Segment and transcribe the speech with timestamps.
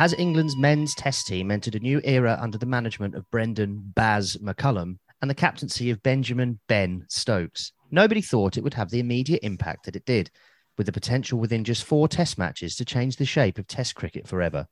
[0.00, 4.34] As England's men's test team entered a new era under the management of Brendan Baz
[4.42, 9.40] McCullum and the captaincy of Benjamin Ben Stokes, nobody thought it would have the immediate
[9.42, 10.30] impact that it did,
[10.78, 14.26] with the potential within just four test matches to change the shape of test cricket
[14.26, 14.66] forever.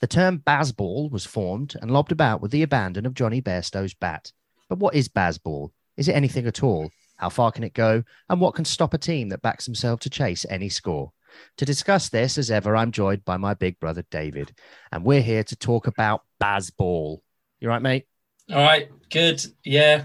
[0.00, 4.32] The term Bazball was formed and lobbed about with the abandon of Jonny Bairstow's bat.
[4.70, 5.72] But what is Bazball?
[5.98, 6.90] Is it anything at all?
[7.18, 8.02] How far can it go?
[8.30, 11.12] And what can stop a team that backs themselves to chase any score?
[11.58, 14.52] To discuss this, as ever, I'm joined by my big brother David,
[14.92, 17.18] and we're here to talk about Bazball.
[17.60, 18.06] You right, mate?
[18.50, 19.44] All right, good.
[19.64, 20.04] Yeah.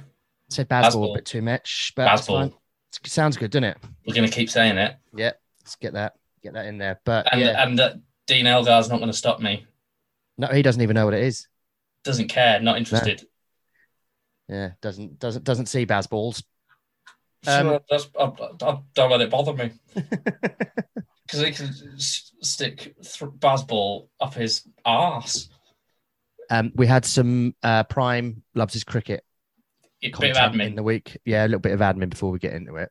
[0.49, 2.53] said Bazball, a bit too much, but Bazball.
[3.03, 3.77] It sounds good, doesn't it?
[4.07, 4.95] We're going to keep saying it.
[5.15, 6.99] Yeah, let's get that, get that in there.
[7.05, 7.95] But And yeah, and that
[8.27, 9.65] Dean Elgar's not going to stop me.
[10.37, 11.47] no, he doesn't even know what it is.
[12.03, 12.59] Doesn't care.
[12.59, 13.25] Not interested.
[14.47, 16.43] Yeah, doesn't doesn't doesn't see Bazballs.
[17.47, 19.71] Um, that's, I, I don't let it bother me
[21.25, 25.49] because he can stick th- Bazball up his arse.
[26.49, 29.23] Um, we had some uh, Prime loves his cricket
[30.03, 31.17] A bit of content in the week.
[31.25, 32.89] Yeah, a little bit of admin before we get into it.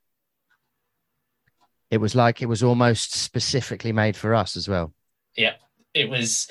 [1.91, 4.93] It was like it was almost specifically made for us as well.
[5.37, 5.55] Yeah,
[5.93, 6.51] it was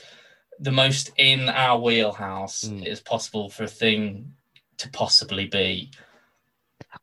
[0.59, 2.85] the most in our wheelhouse Mm.
[2.85, 4.33] as possible for a thing
[4.77, 5.91] to possibly be.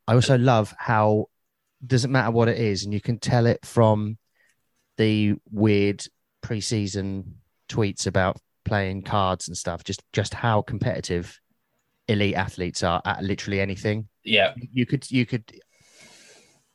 [0.07, 1.27] I also love how
[1.85, 4.17] doesn't matter what it is, and you can tell it from
[5.01, 6.05] the weird
[6.43, 7.23] preseason
[7.67, 9.83] tweets about playing cards and stuff.
[9.83, 11.39] Just just how competitive
[12.07, 14.07] elite athletes are at literally anything.
[14.23, 15.43] Yeah, You could you could.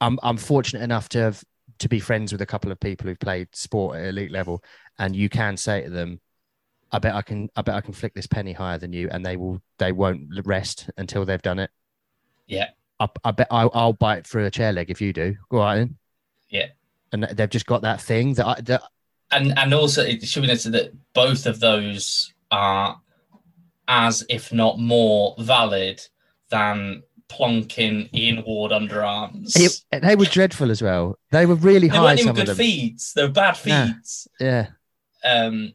[0.01, 1.45] I'm I'm fortunate enough to have
[1.79, 4.63] to be friends with a couple of people who've played sport at elite level,
[4.99, 6.21] and you can say to them,
[6.91, 9.25] "I bet I can I bet I can flick this penny higher than you," and
[9.25, 11.71] they will they won't rest until they've done it.
[12.49, 15.37] yeah, I, I bet I'll, I'll bite through a chair leg if you do.
[15.49, 15.77] Go on.
[15.77, 15.97] then.
[16.49, 16.67] Yeah.
[17.13, 18.83] And they've just got that thing that, I, that
[19.31, 23.01] and and also it should be noted that both of those are
[23.89, 26.01] as if not more valid
[26.51, 29.53] than plonking Ian Ward underarms.
[29.57, 31.19] it, they were dreadful as well.
[31.33, 32.03] They were really they high.
[32.05, 33.13] weren't even Some good feeds.
[33.15, 33.87] They were bad Yeah.
[33.87, 34.29] feeds.
[34.41, 34.67] Yeah.
[35.25, 35.73] Um,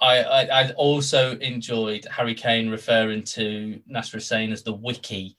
[0.00, 5.36] I, I I also enjoyed Harry Kane referring to Nasser Hussain as the wiki,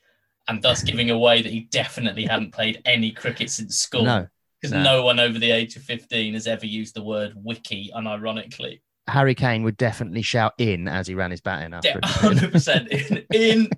[0.47, 4.03] and thus giving away that he definitely hadn't played any cricket since school.
[4.03, 4.27] No.
[4.61, 4.83] Because no.
[4.83, 8.81] no one over the age of fifteen has ever used the word wiki unironically.
[9.07, 11.89] Harry Kane would definitely shout in as he ran his bat in after.
[11.89, 12.21] Yeah, it was hit.
[12.21, 13.25] hundred percent in.
[13.33, 13.69] in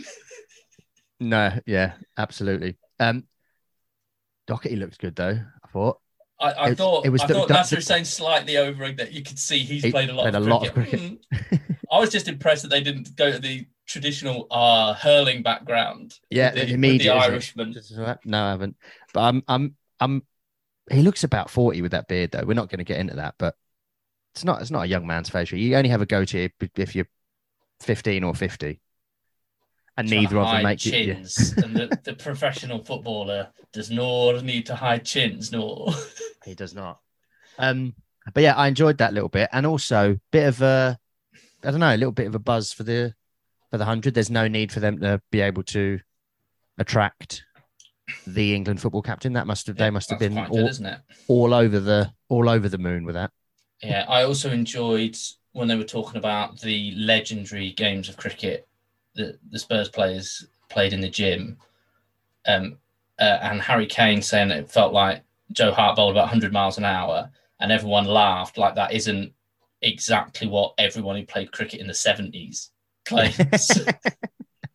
[1.20, 2.76] No, yeah, absolutely.
[2.98, 3.24] Um,
[4.46, 5.38] Doherty looked good though.
[5.64, 5.98] I thought
[6.40, 9.38] I, I It- thought it was I thought Nasser Hussain slightly over that you could
[9.38, 11.18] see he's He played a lot, played of, a lot of cricket.
[11.32, 11.60] cricket.
[11.60, 11.60] Mm.
[11.94, 16.18] I was just impressed that they didn't go to the traditional uh, hurling background.
[16.30, 17.20] Yeah, the, immediate, the?
[17.20, 17.72] Irishman.
[17.72, 18.18] Just as well.
[18.24, 18.76] No, I haven't.
[19.12, 20.22] But I'm, I'm, I'm.
[20.90, 22.44] He looks about forty with that beard, though.
[22.44, 23.54] We're not going to get into that, but
[24.34, 24.60] it's not.
[24.60, 25.58] It's not a young man's facial.
[25.58, 27.08] You only have a goatee if- you're
[27.80, 28.80] fifteen or fifty,
[29.96, 30.92] and Trying neither of them make you.
[30.92, 35.92] chins, and the, the professional footballer does not need to hide chins, nor
[36.44, 37.00] He does not.
[37.58, 37.94] Um,
[38.32, 40.98] but yeah, I enjoyed that little bit, and also bit of a,
[41.64, 43.14] I don't know, a little bit of a buzz for the
[43.70, 44.14] for the hundred.
[44.14, 46.00] There's no need for them to be able to
[46.78, 47.44] attract
[48.26, 49.32] the England football captain.
[49.32, 52.68] That must have they must have been quite good, all, all over the all over
[52.68, 53.30] the moon with that.
[53.82, 55.16] Yeah, I also enjoyed
[55.52, 58.66] when they were talking about the legendary games of cricket
[59.14, 61.56] that the Spurs players played in the gym,
[62.46, 62.78] um,
[63.18, 65.22] uh, and Harry Kane saying that it felt like
[65.52, 67.30] Joe Hart bowled about 100 miles an hour,
[67.60, 69.32] and everyone laughed like that isn't
[69.84, 72.70] exactly what everyone who played cricket in the 70s
[73.04, 73.70] claims.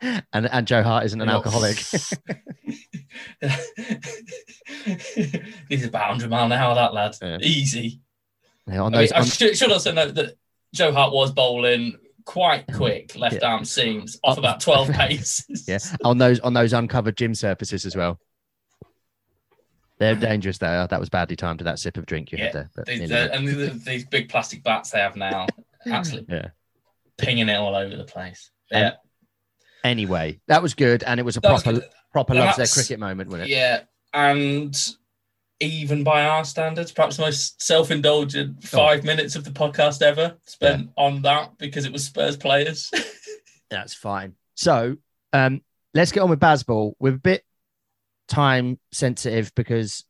[0.33, 1.77] and and Joe Hart isn't an You know, alcoholic.
[5.69, 7.15] He's about 100 mile an hour, that lad.
[7.21, 7.37] Yeah.
[7.41, 8.01] Easy.
[8.67, 10.35] Yeah, on I, mean, those, I should, should also note that
[10.73, 11.95] Joe Hart was bowling
[12.25, 15.65] quite quick left arm seams off about 12 paces.
[15.67, 18.19] yeah, on those on those uncovered gym surfaces as well.
[19.99, 20.57] They're dangerous.
[20.57, 22.69] There, that was badly timed to that sip of drink you Yeah, had there.
[22.75, 25.45] But These, nearly and these big plastic bats they have now,
[25.85, 26.47] absolutely yeah.
[27.17, 28.49] pinging it all over the place.
[28.73, 28.91] Um,
[29.83, 31.89] Anyway, that was good, and it was a That proper good.
[32.11, 33.53] proper And loves their cricket moment, wasn't it?
[33.53, 33.81] yeah,
[34.13, 34.75] and
[35.61, 40.89] even by our standards, perhaps the most self-indulgent five minutes of the podcast ever spent
[40.97, 42.91] on that because it was Spurs players.
[43.69, 44.35] That's fine.
[44.55, 44.97] So
[45.33, 45.61] um,
[45.93, 46.93] let's get on with Bazball.
[46.99, 47.43] We're a bit
[48.29, 50.05] time sensitive because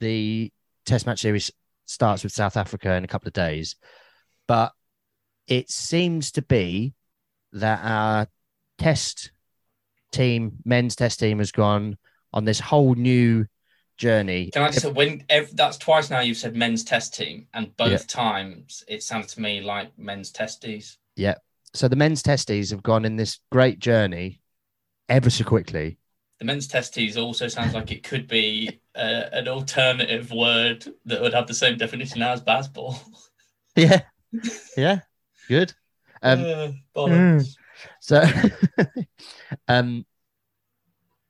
[0.00, 0.50] the
[0.84, 1.50] Test match series
[1.86, 3.76] starts with South Africa in a couple of days,
[4.48, 4.72] but
[5.46, 6.94] it seems to be
[7.52, 8.26] that our
[8.78, 9.30] Test
[10.10, 11.96] team, men's Test team, has gone
[12.32, 13.46] on this whole new
[13.96, 14.50] journey.
[14.50, 17.76] Can I just say when ev- that's twice now you've said men's test team, and
[17.76, 17.98] both Yeah.
[18.08, 20.98] times it sounded to me like men's testes.
[21.14, 21.34] Yeah.
[21.74, 24.40] So the men's testes have gone in this great journey
[25.08, 25.98] ever so quickly.
[26.42, 31.32] The men's testes also sounds like it could be uh, an alternative word that would
[31.34, 32.98] have the same definition as Bazball.
[33.76, 34.00] Yeah.
[34.76, 35.00] Yeah.
[35.48, 35.72] Good.
[36.20, 37.54] Um, Uh, bollocks.
[38.00, 38.24] so
[39.68, 40.04] um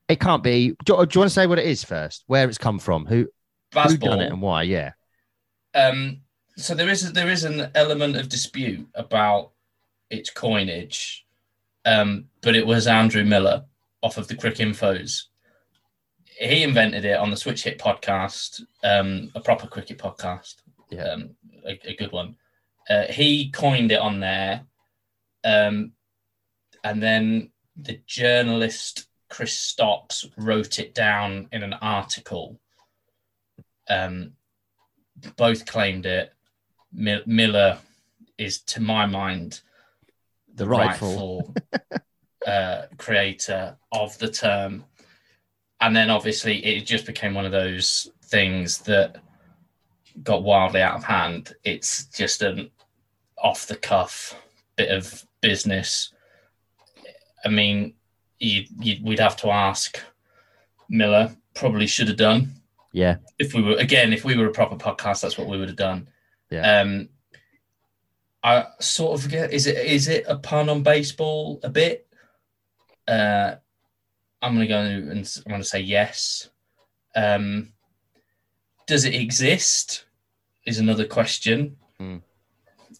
[0.09, 2.23] it can't be do, you- do you want to say what it is first?
[2.25, 3.05] Where it's come from?
[3.05, 3.27] Who
[3.71, 4.63] who done it and why?
[4.63, 4.93] Yeah.
[5.75, 6.21] Um,
[6.57, 9.51] so there is there is an element of dispute about
[10.09, 11.23] its coinage,
[11.85, 13.65] um, but it was Andrew Miller
[14.03, 15.23] off of the Cricinfos.
[16.25, 20.55] He invented it on the Switch Hit podcast, um, a proper cricket podcast,
[20.91, 21.03] Yeah.
[21.13, 21.35] um,
[21.65, 22.35] a, a good one.
[22.89, 24.65] Uh, he coined it on there,
[25.43, 25.93] um,
[26.83, 32.59] and then the journalist Chris Stocks wrote it down in an article.
[33.89, 34.33] Um,
[35.37, 36.33] both claimed it.
[36.91, 37.79] Mi- Miller
[38.37, 39.61] is, to my mind,
[40.55, 41.53] The rightful.
[41.81, 42.01] rightful
[42.47, 44.83] uh, creator of the term.
[45.81, 49.17] And then obviously it just became one of those things that
[50.23, 51.53] got wildly out of hand.
[51.63, 52.69] It's just an
[53.37, 54.35] off the cuff
[54.75, 56.13] bit of business.
[57.43, 57.93] I mean,
[58.39, 59.99] you, you, we'd have to ask
[60.89, 62.53] Miller, probably should have done
[62.91, 63.17] Yeah.
[63.39, 65.77] if we were again if we were a proper podcast that's what we would have
[65.77, 66.07] done
[66.49, 66.81] Yeah.
[66.81, 67.09] um
[68.43, 72.07] i sort of get is it is it a pun on baseball a bit
[73.07, 73.55] uh
[74.41, 76.49] i'm gonna go and i'm gonna say yes.
[77.15, 77.73] Um
[78.87, 80.05] does it exist
[80.65, 81.77] is another question.
[81.97, 82.17] Hmm.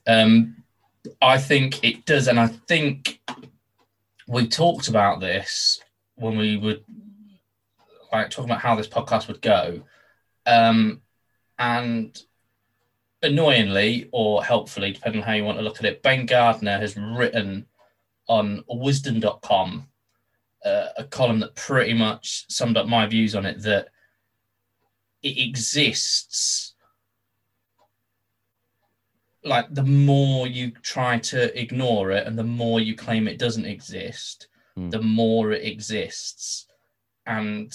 [0.07, 0.63] um
[1.21, 3.19] i think it does and i think
[4.27, 5.81] we talked about this
[6.15, 6.83] when we would
[8.13, 9.81] like talking about how this podcast would go.
[10.45, 11.01] Um,
[11.57, 12.17] and
[13.21, 16.95] annoyingly or helpfully, depending on how you want to look at it, Ben Gardner has
[16.95, 17.65] written
[18.27, 19.87] on Wisden.com
[20.65, 23.89] uh, a column that pretty much summed up my views on it that
[25.21, 26.73] it exists.
[29.43, 33.65] Like the more you try to ignore it and the more you claim it doesn't
[33.65, 34.89] exist, Hmm.
[34.89, 36.65] the more it exists.
[37.25, 37.71] And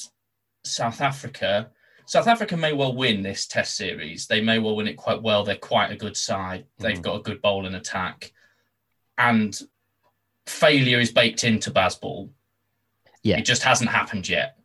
[0.65, 1.71] South Africa,
[2.07, 4.27] South Africa may well win this test series.
[4.27, 5.45] They may well win it quite well.
[5.45, 6.67] They're quite a good side.
[6.79, 7.03] They've Mhm.
[7.03, 8.33] got a good bowling attack.
[9.19, 9.57] And
[10.47, 12.31] failure is baked into Bazball.
[13.29, 13.39] Yeah.
[13.39, 14.57] It just hasn't happened yet.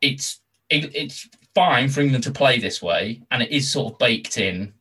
[0.00, 3.98] It's it, it's fine for England to play this way, and it is sort of
[3.98, 4.72] baked in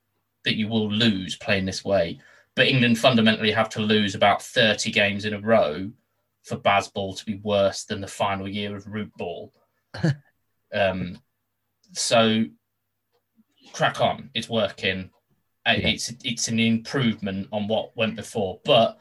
[0.44, 2.20] that you will lose playing this way.
[2.56, 5.90] But England fundamentally have to lose about 30 games in a row
[6.44, 9.52] for Bazball to be worse than the final year of root ball.
[10.74, 11.20] um,
[11.94, 12.46] so
[13.74, 15.10] crack on, it's working.
[15.66, 15.88] Uh, Yeah.
[15.88, 19.00] It's it's an improvement on what went before, but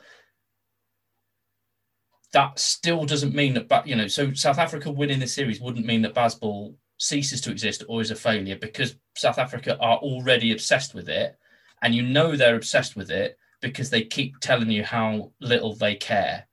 [2.33, 3.87] that still doesn't mean that.
[3.87, 7.85] You know, so South Africa winning the series wouldn't mean that Bazball ceases to exist
[7.89, 11.37] or is a failure because South Africa are already obsessed with it,
[11.83, 15.95] and you know they're obsessed with it because they keep telling you how little they
[15.95, 16.47] care.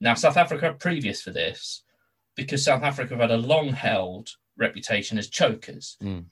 [0.00, 1.82] Now, South Africa are previous for this
[2.36, 5.96] because South Africa have had a long held reputation as chokers.
[6.02, 6.26] Mm.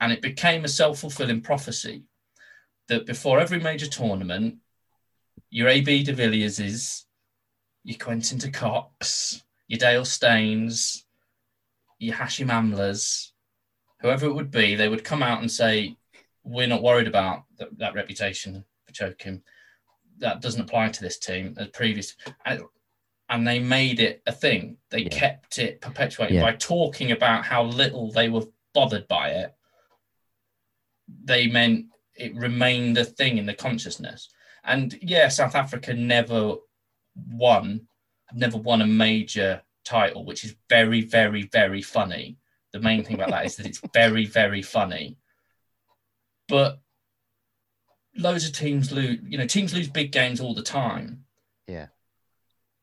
[0.00, 2.04] And it became a self fulfilling prophecy
[2.88, 4.56] that before every major tournament,
[5.50, 7.04] your AB de Villierses,
[7.84, 11.02] your Quinton de Kocks, your Dale Steyns,
[11.98, 13.30] your Hashim Amlas,
[14.00, 15.96] whoever it would be, they would come out and say,
[16.44, 19.42] We're not worried about that, that reputation for choking.
[20.18, 22.16] That doesn't apply to this team as previous.
[22.44, 22.62] And,
[23.28, 24.76] and they made it a thing.
[24.90, 25.08] They Yeah.
[25.10, 26.42] kept it perpetuated Yeah.
[26.42, 29.54] by talking about how little they were bothered by it.
[31.24, 34.28] They meant it remained a thing in the consciousness.
[34.64, 36.56] And yeah, South Africa never
[37.30, 37.86] won,
[38.26, 42.38] have never won a major title, which is very, very, very funny.
[42.72, 45.18] The main thing about that is that it's very, very funny.
[46.48, 46.80] But
[48.16, 51.24] loads of teams lose, you know, teams lose big games all the time.
[51.66, 51.86] Yeah.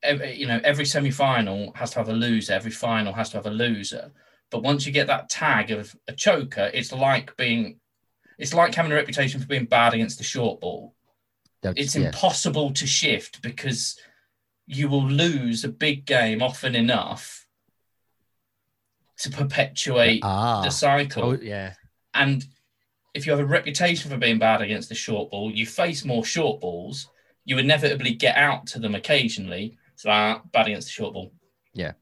[0.01, 3.37] Every, you know, every semi final has to have a loser, every final has to
[3.37, 4.11] have a loser.
[4.51, 7.79] But once you get that tag of a choker, it's like being,
[8.37, 10.95] it's like having a reputation for being bad against the short ball
[11.61, 12.07] That's- it's yeah.
[12.07, 13.99] impossible to shift because
[14.71, 17.47] you will lose a big game often enough
[19.17, 20.61] to perpetuate ah.
[20.61, 21.31] the cycle.
[21.31, 21.73] Oh, yeah.
[22.13, 22.45] And
[23.15, 26.23] if you have a reputation for being bad against the short ball, you face more
[26.23, 27.09] short balls.
[27.45, 29.75] You inevitably get out to them occasionally.
[29.95, 31.33] So ah, bad against the short ball.
[31.73, 31.93] Yeah.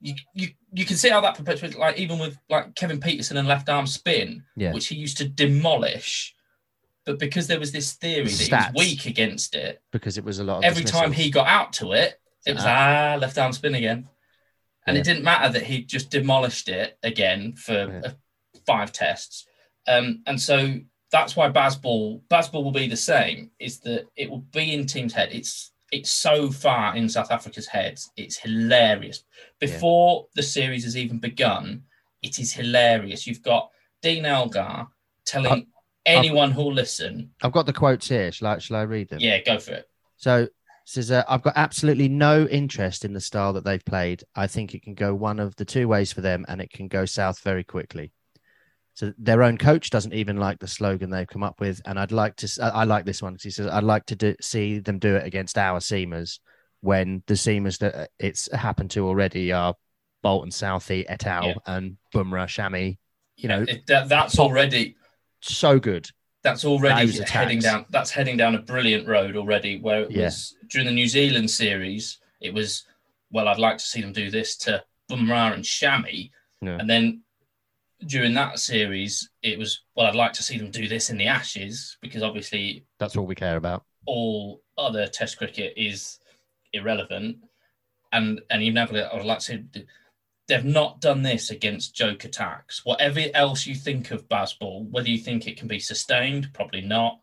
[0.00, 3.46] you you you can see how that perpetuates, like even with like Kevin Pietersen and
[3.46, 4.72] left arm spin, Yeah.
[4.72, 6.34] which he used to demolish.
[7.08, 10.40] But because there was this theory that he was weak against it, because it was
[10.40, 13.54] a lot of every time he got out to it, it was ah left arm
[13.54, 14.06] spin again,
[14.86, 15.00] and Yeah.
[15.00, 18.10] it didn't matter that he just demolished it again for Yeah.
[18.10, 18.10] uh,
[18.66, 19.46] five tests,
[19.86, 20.78] um, and so
[21.10, 23.52] that's why Bazball Bazball will be the same.
[23.58, 25.30] Is that it will be in teams' head.
[25.32, 28.10] It's it's so far in South Africa's heads.
[28.18, 29.24] It's hilarious.
[29.60, 31.84] Before the series has even begun,
[32.20, 33.26] it is hilarious.
[33.26, 33.70] You've got
[34.02, 34.88] Dean Elgar
[35.24, 35.68] telling
[36.08, 38.32] anyone who'll listen, I've got the quotes here.
[38.32, 39.20] Shall I, shall I read them?
[39.20, 39.88] yeah, go for it.
[40.16, 40.48] So
[40.84, 44.24] says, uh, I've got absolutely no interest in the style that they've played.
[44.34, 46.88] I think it can go one of the two ways for them and it can
[46.88, 48.12] go south very quickly.
[48.94, 51.80] So their own coach doesn't even like the slogan they've come up with.
[51.84, 52.48] And I'd like to.
[52.74, 55.24] I like this one because he says, I'd like to do, see them do it
[55.26, 56.38] against our seamers
[56.80, 59.74] when the seamers that uh, it's happened to already are
[60.22, 61.46] Bolton, Southee, et al.
[61.48, 61.54] Yeah.
[61.66, 62.98] and Bumrah, Shami.
[63.36, 64.96] You know, It- that, that's already
[65.40, 66.08] so good.
[66.42, 70.26] that's already Those heading down that's heading down a brilliant road already where it Yeah.
[70.26, 72.84] was during the New Zealand series it was
[73.32, 76.30] well I'd like to see them do this to Bumrah and Shami
[76.62, 76.78] Yeah.
[76.78, 77.22] and then
[78.06, 81.26] during that series it was well I'd like to see them do this in the
[81.26, 83.84] Ashes because obviously That's all we care about.
[84.06, 86.20] all other Test cricket is
[86.72, 87.36] irrelevant,
[88.12, 89.64] and and even have I would like to
[90.48, 92.84] they've not done this against joke attacks.
[92.84, 97.20] Whatever else you think of Bazball, whether you think it can be sustained, probably not.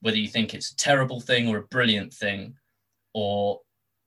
[0.00, 2.54] Whether you think it's a terrible thing or a brilliant thing,
[3.12, 3.60] or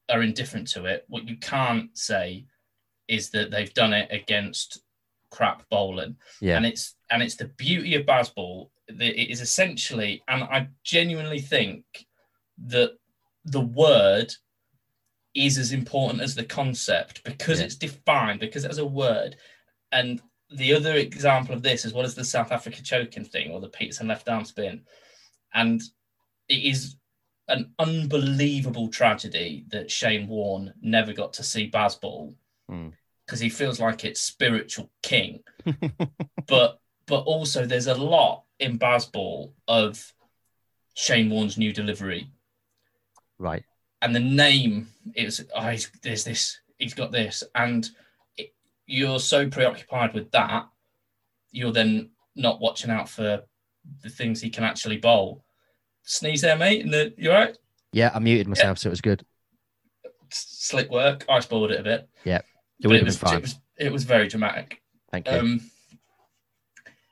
[0.10, 2.46] are indifferent to it, what you can't say
[3.08, 4.82] is that they've done it against
[5.29, 6.58] crap bowling Yeah.
[6.58, 11.39] and it's and it's the beauty of Bazball that it is essentially and i genuinely
[11.39, 11.84] think
[12.67, 12.91] that
[13.46, 14.32] the word
[15.36, 17.66] is as important as the concept because Yeah.
[17.66, 19.36] it's defined because it has a word
[19.92, 20.22] and
[20.52, 23.70] the other example of this as well as the south africa choking thing or the
[23.70, 24.86] Pietersen left arm spin
[25.54, 25.82] and
[26.48, 26.96] it is
[27.48, 32.36] an unbelievable tragedy that shane warne never got to see Bazball
[32.70, 32.90] Hmm.
[33.25, 35.44] because he feels like it's spiritual king
[36.48, 40.13] but but also there's a lot in Bazball of
[40.96, 42.30] Shane Warne's new delivery
[43.40, 43.63] Right.
[44.03, 47.89] And the name is oh, he's, there's this he's got this and
[48.38, 48.53] it,
[48.86, 50.67] you're so preoccupied with that
[51.51, 53.41] you're then not watching out for
[54.01, 55.43] the things he can actually bowl
[56.03, 57.57] sneeze there mate and the, you all right
[57.93, 59.25] Yeah, I muted myself, so it was good.
[60.29, 62.10] Slick work I spoiled it a bit
[62.81, 63.38] It it been was, fine.
[63.38, 64.81] it was it was very dramatic
[65.12, 65.38] Thank you.
[65.38, 65.62] um,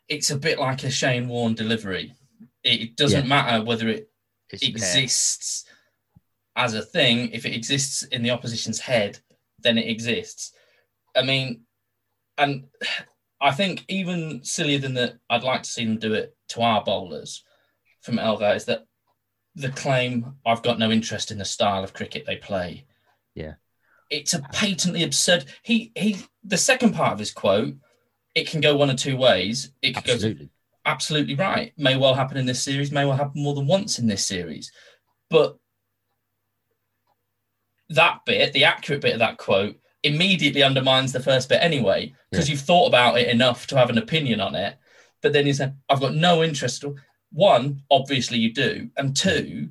[0.10, 2.14] it's a bit like a Shane Warne delivery.
[2.64, 4.10] It, it doesn't matter whether it
[4.50, 5.66] It's exists
[6.56, 7.30] as a thing.
[7.32, 9.20] If it exists in the opposition's head,
[9.60, 10.54] then it exists.
[11.16, 11.62] I mean,
[12.38, 12.66] and
[13.44, 16.84] I think even sillier than that, I'd like to see them do it to our
[16.84, 17.44] bowlers
[18.02, 18.86] from Elgar is that
[19.56, 22.86] the claim I've got no interest in the style of cricket they play.
[23.36, 23.54] Yeah.
[24.10, 25.46] It's a patently absurd.
[25.64, 27.76] He he the second part of his quote,
[28.36, 29.72] it can go one of two ways.
[29.82, 30.50] It could go Absolutely.
[30.86, 31.74] absolutely right.
[31.78, 34.72] May well happen in this series, may well happen more than once in this series.
[35.30, 35.58] But
[37.96, 42.50] that bit, the accurate bit of that quote, immediately undermines the first bit anyway, because
[42.50, 44.78] you've thought about it enough to have an opinion on it.
[45.22, 46.84] But then you say, I've got no interest.
[47.32, 48.90] One, obviously you do.
[48.98, 49.70] And two,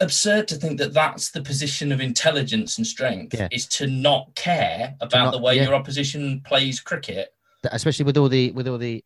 [0.00, 3.48] absurd to think that that's the position of intelligence and strength Yeah.
[3.50, 5.64] is to not care about not- the way yeah.
[5.64, 7.34] your opposition plays cricket.
[7.72, 9.04] Especially with all the with all the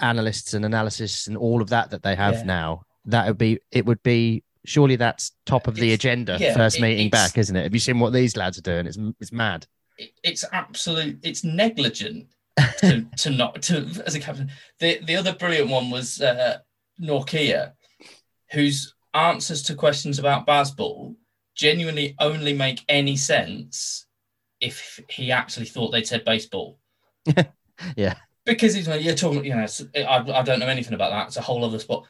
[0.00, 2.42] analysts and analysis and all of that that they have Yeah.
[2.42, 2.82] now.
[3.06, 6.80] That would be it would be surely that's top of the It's- agenda yeah, first
[6.80, 7.62] meeting back, isn't it?
[7.64, 8.86] Have you seen what these lads are doing?
[8.86, 9.66] It's it's mad.
[9.98, 12.26] it- it's absolute it's negligent
[12.78, 16.58] to, to not to as a captain the the other brilliant one was uh
[17.00, 17.72] Nortje
[18.52, 21.14] whose answers to questions about Bazball
[21.54, 24.06] genuinely only make any sense
[24.60, 26.78] if he actually thought they said baseball
[27.96, 28.14] Yeah.
[28.44, 31.36] because he's like you're talking you know I, I don't know anything about that it's
[31.36, 32.04] a whole other spot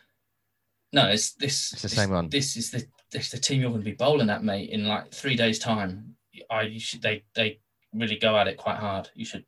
[0.92, 2.28] no it's this It's the this- same one.
[2.28, 5.12] this is the this the team you're going to be bowling at mate in like
[5.12, 6.14] three days time
[6.50, 7.60] I you should they they
[7.92, 9.08] really go at it quite hard.
[9.14, 9.44] You should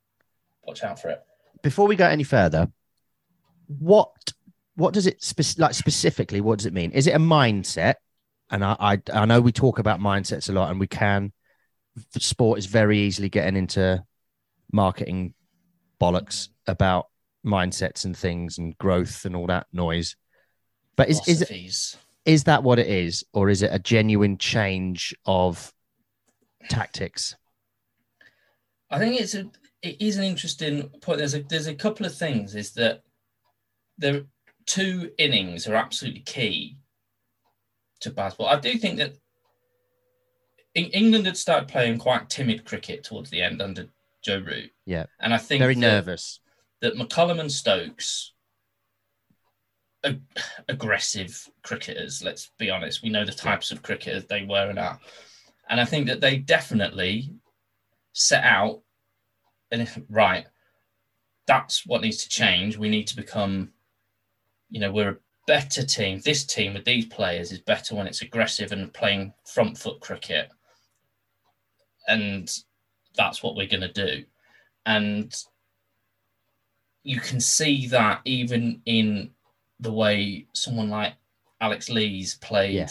[0.65, 1.21] watch out for it.
[1.63, 2.71] Before we go any further,
[3.67, 4.11] what
[4.75, 6.41] what does it spec- like specifically?
[6.41, 6.93] What does it mean?
[6.93, 7.97] Is it a mindset?
[8.51, 11.33] And I, I I know we talk about mindsets a lot, and we can.
[12.17, 14.03] Sport is very easily getting into
[14.73, 15.35] marketing
[16.01, 17.07] bollocks about
[17.45, 20.17] mindsets and things and growth and all that noise.
[20.99, 25.15] But is is it, is that what it is, or is it a genuine change
[25.25, 25.73] of
[26.69, 27.37] tactics?
[28.91, 29.49] I think it's a
[29.81, 31.19] it is an interesting point.
[31.19, 32.57] There's a there's a couple of things.
[32.57, 33.05] Is that
[33.97, 34.27] the
[34.67, 36.79] two innings are absolutely key
[38.01, 38.49] to Bazball.
[38.49, 39.15] I do think that
[40.75, 43.87] England had started playing quite timid cricket towards the end under
[44.25, 44.73] Joe Root.
[44.85, 46.41] Yeah, and I think very that, nervous
[46.81, 48.33] that McCullum and Stokes.
[50.05, 50.23] Ag-
[50.69, 52.23] aggressive cricketers.
[52.23, 53.03] Let's be honest.
[53.03, 54.99] We know the types of cricketers they were and are,
[55.69, 57.33] and I think that they definitely
[58.13, 58.83] set out
[59.71, 60.47] and if, right,
[61.47, 62.77] that's what needs to change.
[62.77, 63.71] We need to become,
[64.71, 66.21] you know, we're a better team.
[66.21, 70.51] This team with these players is better when it's aggressive and playing front foot cricket.
[72.07, 72.51] And
[73.17, 74.25] that's what we're going to do.
[74.87, 75.35] And
[77.03, 79.31] you can see that even in
[79.81, 81.15] the way someone like
[81.61, 82.89] Alex Lees played Yeah.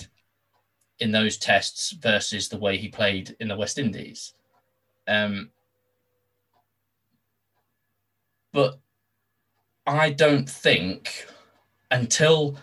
[1.00, 4.34] in those tests versus the way he played in the West Indies.
[5.08, 5.52] Um,
[8.52, 8.80] but
[9.86, 11.28] I don't think
[11.92, 12.58] until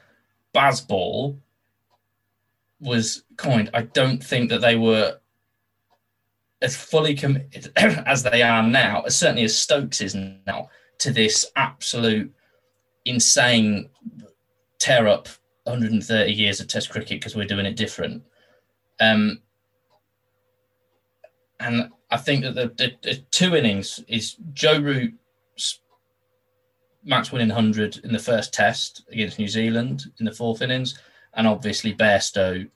[0.55, 1.39] Bazball
[2.81, 5.19] was coined, I don't think that they were
[6.61, 11.47] as fully committed as they are now, as certainly as Stokes is now, to this
[11.57, 12.34] absolute
[13.05, 13.91] insane
[14.79, 15.29] tear up
[15.65, 18.23] 130 years of Test cricket because we're doing it different.
[19.01, 19.41] Um,
[21.61, 25.81] and I think that the, the, the two innings is Joe Root's
[27.03, 30.99] match winning 100 in the first test against New Zealand in the fourth innings,
[31.35, 32.69] and obviously Bairstow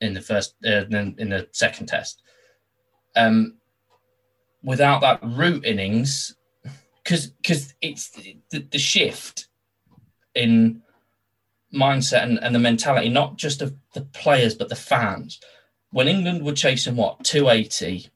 [0.00, 2.22] in the first uh, in, the second test.
[3.16, 3.56] Um,
[4.62, 6.36] without that Root innings,
[7.04, 8.36] because because it's the,
[8.70, 9.48] the shift
[10.34, 10.82] in
[11.72, 15.40] mindset and, and the mentality, not just of the players but the fans.
[15.90, 18.08] When England were chasing what 280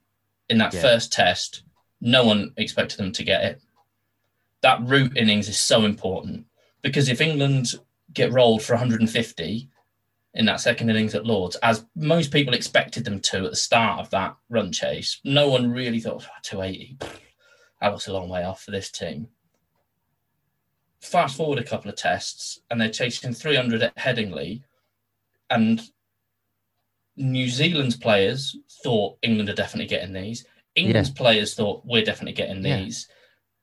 [0.49, 0.81] in that Yeah.
[0.81, 1.63] first test,
[2.01, 3.61] no one expected them to get it.
[4.61, 6.45] That root innings is so important
[6.81, 7.67] because if England
[8.13, 9.69] get rolled for 150
[10.33, 13.99] in that second innings at Lords, as most people expected them to at the start
[13.99, 16.97] of that run chase, no one really thought "Oh, 280.
[17.81, 19.27] That was a long way off for this team.
[21.01, 24.63] Fast forward a couple of tests, and they're chasing 300 at Headingley,
[25.49, 25.81] and
[27.15, 30.45] New Zealand's players thought England are definitely getting these.
[30.75, 32.81] England's players thought we're definitely getting Yeah.
[32.81, 33.07] these.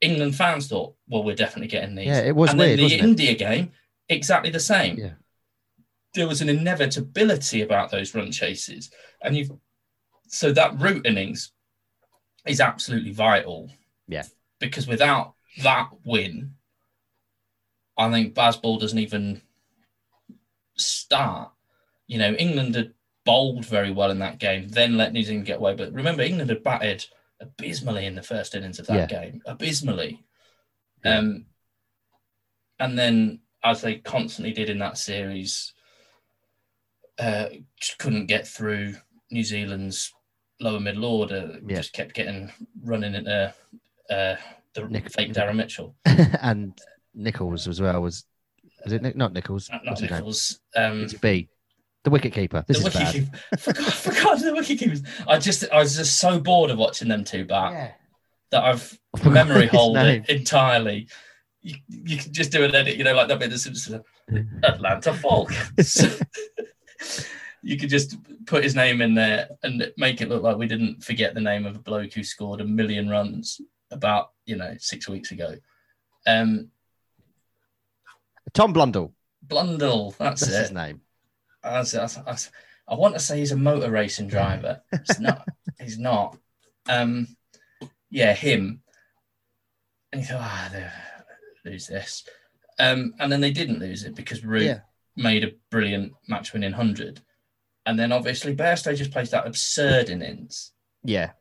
[0.00, 2.06] England fans thought, well, we're definitely getting these.
[2.08, 3.04] Yeah, it was and weird, then the wasn't it?
[3.04, 3.72] India game,
[4.08, 4.98] exactly the same.
[4.98, 5.14] Yeah.
[6.14, 8.90] There was an inevitability about those run chases,
[9.22, 9.52] and you've
[10.28, 11.52] so that root innings
[12.46, 13.70] is absolutely vital.
[14.08, 14.24] Yeah.
[14.60, 16.54] because without that win,
[17.98, 19.42] I think Bazball doesn't even
[20.76, 21.50] start.
[22.06, 22.92] You know, England had
[23.24, 25.74] bowled very well in that game, then let New Zealand get away.
[25.74, 27.04] But remember, England had batted
[27.40, 30.24] abysmally in the first innings of that game, abysmally.
[31.04, 31.18] Yeah.
[31.18, 31.46] Um,
[32.78, 35.72] and then, as they constantly did in that series,
[37.18, 37.46] uh,
[37.80, 38.94] just couldn't get through
[39.30, 40.12] New Zealand's
[40.60, 41.58] lower middle order.
[41.66, 41.76] Yeah.
[41.76, 43.54] Just kept getting running into
[44.10, 44.36] uh,
[44.74, 45.94] the Nick- fake Darren Mitchell.
[46.04, 46.78] and
[47.14, 48.24] Nicholls as well was.
[48.84, 49.16] Was it Nick?
[49.16, 49.68] Not Nicholls.
[49.72, 50.00] Not, not?
[50.00, 50.60] Nicholls.
[50.76, 51.48] Um, It's B.
[52.04, 52.64] The wicket keeper.
[52.68, 53.40] This the is bad.
[53.60, 55.02] forgot, forgot the wicket keepers.
[55.26, 57.92] I just I was just so bored of watching them two bat Yeah.
[58.52, 60.22] that I've memory name.
[60.28, 61.08] it entirely.
[61.62, 64.00] You, you can just do an edit, you know, like that bit of The Simpsons.
[64.62, 66.20] Atlanta Falcons.
[67.62, 68.16] you could just
[68.46, 71.66] put his name in there and make it look like we didn't forget the name
[71.66, 75.56] of a bloke who scored a million runs about, you know, six weeks ago.
[76.26, 76.70] Um,
[78.52, 79.12] Tom Blundell.
[79.42, 80.60] Blundell, that's, That's it.
[80.62, 81.00] his name.
[81.62, 82.50] That's, that's, that's,
[82.88, 84.82] I want to say he's a motor racing driver.
[84.92, 85.46] It's not.
[85.80, 86.36] he's not.
[86.88, 87.28] Um,
[88.10, 88.82] yeah, him.
[90.12, 92.24] And you thought, ah, they lose this.
[92.78, 94.80] Um, and then they didn't lose it because Root Yeah.
[95.16, 97.20] made a brilliant match winning 100.
[97.84, 100.72] And then obviously Bairstow just plays that absurd innings.
[101.04, 101.32] Yeah.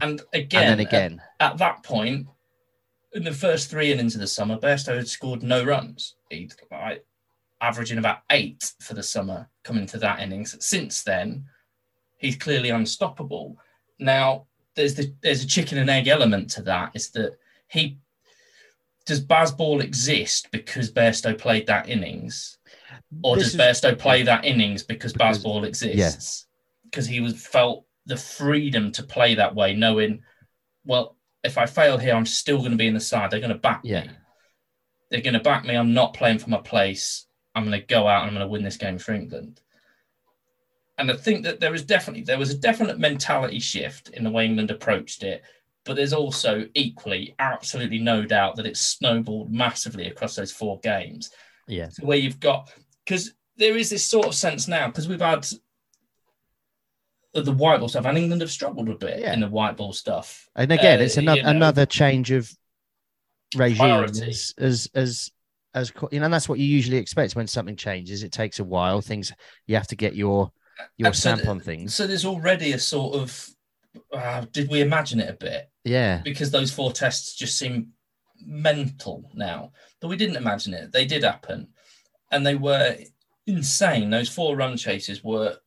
[0.00, 1.22] And again, and then again.
[1.40, 2.26] At, at that point,
[3.12, 6.14] in the first three innings of the summer, Bairstow had scored no runs.
[6.30, 7.04] He'd like,
[7.60, 10.56] averaging about eight for the summer coming to that innings.
[10.64, 11.44] Since then,
[12.18, 13.56] he's clearly unstoppable.
[13.98, 16.92] Now, there's the there's a chicken and egg element to that.
[16.94, 17.36] Is that
[17.68, 17.98] he
[19.04, 22.58] does Bazball exist because Bairstow played that innings,
[23.22, 26.46] or This does is- Bairstow play that innings because, Because- Bazball exists?
[26.84, 30.22] Because he was felt the freedom to play that way, knowing,
[30.84, 33.30] well, if I fail here, I'm still going to be in the side.
[33.30, 34.04] They're going to back Yeah.
[34.04, 34.10] me.
[35.10, 35.74] They're going to back me.
[35.76, 37.26] I'm not playing for my place.
[37.54, 39.60] I'm going to go out and I'm going to win this game for England.
[40.98, 44.30] And I think that there was definitely there was a definite mentality shift in the
[44.30, 45.42] way England approached it
[45.84, 51.30] but there's also equally absolutely no doubt that it's snowballed massively across those four games.
[51.68, 51.88] Yeah.
[51.88, 52.70] So where you've got
[53.04, 55.46] because there is this sort of sense now because we've had
[57.32, 59.32] the white ball stuff, and England have struggled a bit Yeah.
[59.32, 60.48] in the white ball stuff.
[60.56, 61.50] And again, Uh, it's another you know.
[61.50, 62.50] another change of
[63.56, 65.30] regime as as as
[65.74, 68.22] as you know, and that's what you usually expect when something changes.
[68.22, 69.00] It takes a while.
[69.00, 69.32] Things
[69.66, 70.50] you have to get your
[70.96, 71.94] your so stamp on things.
[71.94, 73.48] So there's already a sort of
[74.12, 75.70] uh, did we imagine it a bit?
[75.84, 77.92] Yeah, because those four tests just seem
[78.44, 79.72] mental now.
[80.00, 80.92] But we didn't imagine it.
[80.92, 81.68] They did happen.
[82.32, 82.96] And they were
[83.46, 84.10] insane.
[84.10, 85.58] Those four run chases were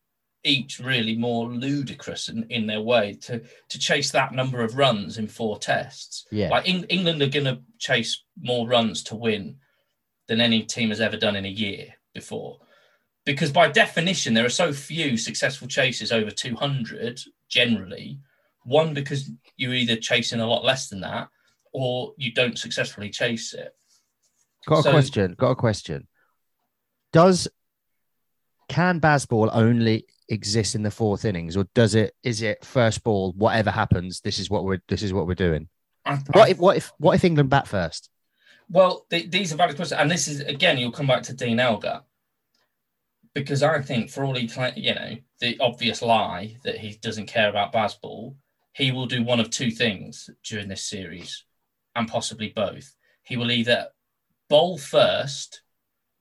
[0.43, 5.17] each really more ludicrous in, in their way to to chase that number of runs
[5.17, 6.25] in four tests.
[6.31, 9.57] yeah, Like Eng- England are going to chase more runs to win
[10.27, 12.59] than any team has ever done in a year before.
[13.25, 18.19] Because by definition, there are so few successful chases over 200 generally.
[18.65, 21.29] One, because you're either chasing a lot less than that
[21.71, 23.73] or you don't successfully chase it.
[24.67, 25.35] Got a so- question.
[25.37, 26.07] Got a question.
[27.13, 27.47] Does
[28.69, 32.15] can Bazball only exist in the fourth innings, or does it?
[32.23, 33.33] Is it first ball?
[33.33, 35.67] Whatever happens, this is what we're this is what we're doing.
[36.05, 38.09] I- What if what if what if England bat first?
[38.69, 41.59] Well, th- these are valid questions, and this is again, you'll come back to Dean
[41.59, 42.01] Elgar
[43.33, 47.25] because I think for all he, cla- you know, the obvious lie that he doesn't
[47.27, 48.35] care about Bazball,
[48.73, 51.43] he will do one of two things during this series,
[51.95, 52.95] and possibly both.
[53.23, 53.87] He will either
[54.49, 55.61] bowl first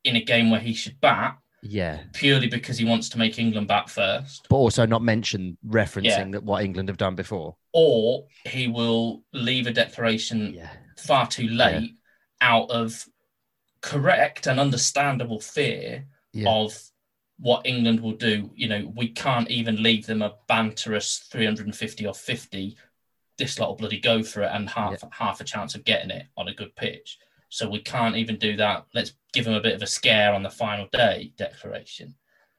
[0.05, 3.69] in a game where he should bat Yeah, purely because he wants to make England
[3.69, 6.31] bat first, but also not mention referencing Yeah.
[6.33, 7.57] that what England have done before.
[7.73, 11.93] or he will leave a declaration Yeah, far too late
[12.43, 13.07] out of
[13.81, 16.51] correct and understandable fear Yeah.
[16.51, 16.79] of
[17.39, 18.51] what England will do.
[18.55, 22.77] You know, we can't even leave them a banterous 350 or 50.
[23.39, 26.27] This lot will bloody go for it and half half a chance of getting it
[26.37, 27.19] on a good pitch.
[27.53, 28.87] So we can't even do that.
[28.95, 32.15] Let's give him a bit of a scare on the final day declaration.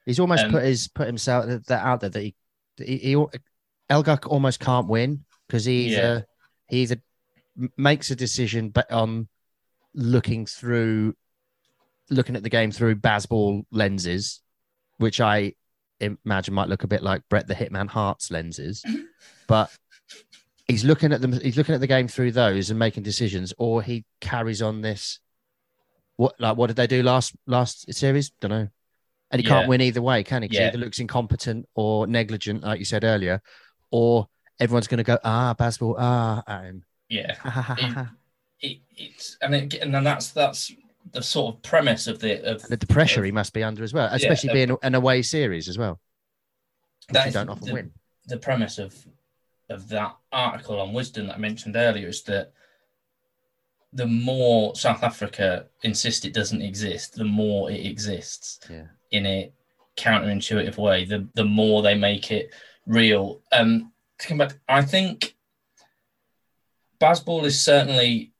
[0.05, 2.35] he's almost Um, put his put himself that out there that he
[2.77, 3.25] he, he
[3.89, 5.97] Elgar almost can't win because he Yeah.
[5.97, 6.27] either
[6.69, 7.01] he either
[7.75, 9.29] makes a decision but on
[9.95, 11.15] looking through
[12.11, 14.41] looking at the game through Bazball lenses,
[14.97, 15.53] which I
[15.99, 18.83] imagine might look a bit like Brett the Hitman Hart's lenses,
[19.47, 19.71] but
[20.73, 23.81] he's looking at them he's looking at the game through those and making decisions, or
[23.81, 25.19] he carries on this.
[26.17, 28.31] What like what did they do last last series?
[28.41, 28.67] Don't know.
[29.31, 30.67] And he can't win either way, can he Yeah.
[30.67, 33.41] either looks incompetent or negligent, like you said earlier,
[33.89, 34.27] or
[34.59, 36.83] everyone's going to go ah Bazball ah at him.
[37.09, 37.35] Yeah.
[37.39, 38.11] Ha.
[38.59, 40.71] It, it's and it, and then that's that's
[41.11, 43.93] the sort of premise of the of And the pressure he must be under as
[43.93, 45.99] well, especially uh, being an away series as well.
[47.09, 47.91] That you don't often the- win.
[48.27, 48.95] the premise of
[49.69, 52.51] of that article on Wisden that I mentioned earlier is that
[53.93, 58.87] the more South Africa insists it doesn't exist, the more it exists Yeah.
[59.11, 59.53] in a
[59.97, 61.05] counterintuitive way.
[61.05, 62.51] The the more they make it
[62.87, 63.41] real.
[63.51, 65.35] Um, to come back, I think
[66.99, 68.32] Bazball is certainly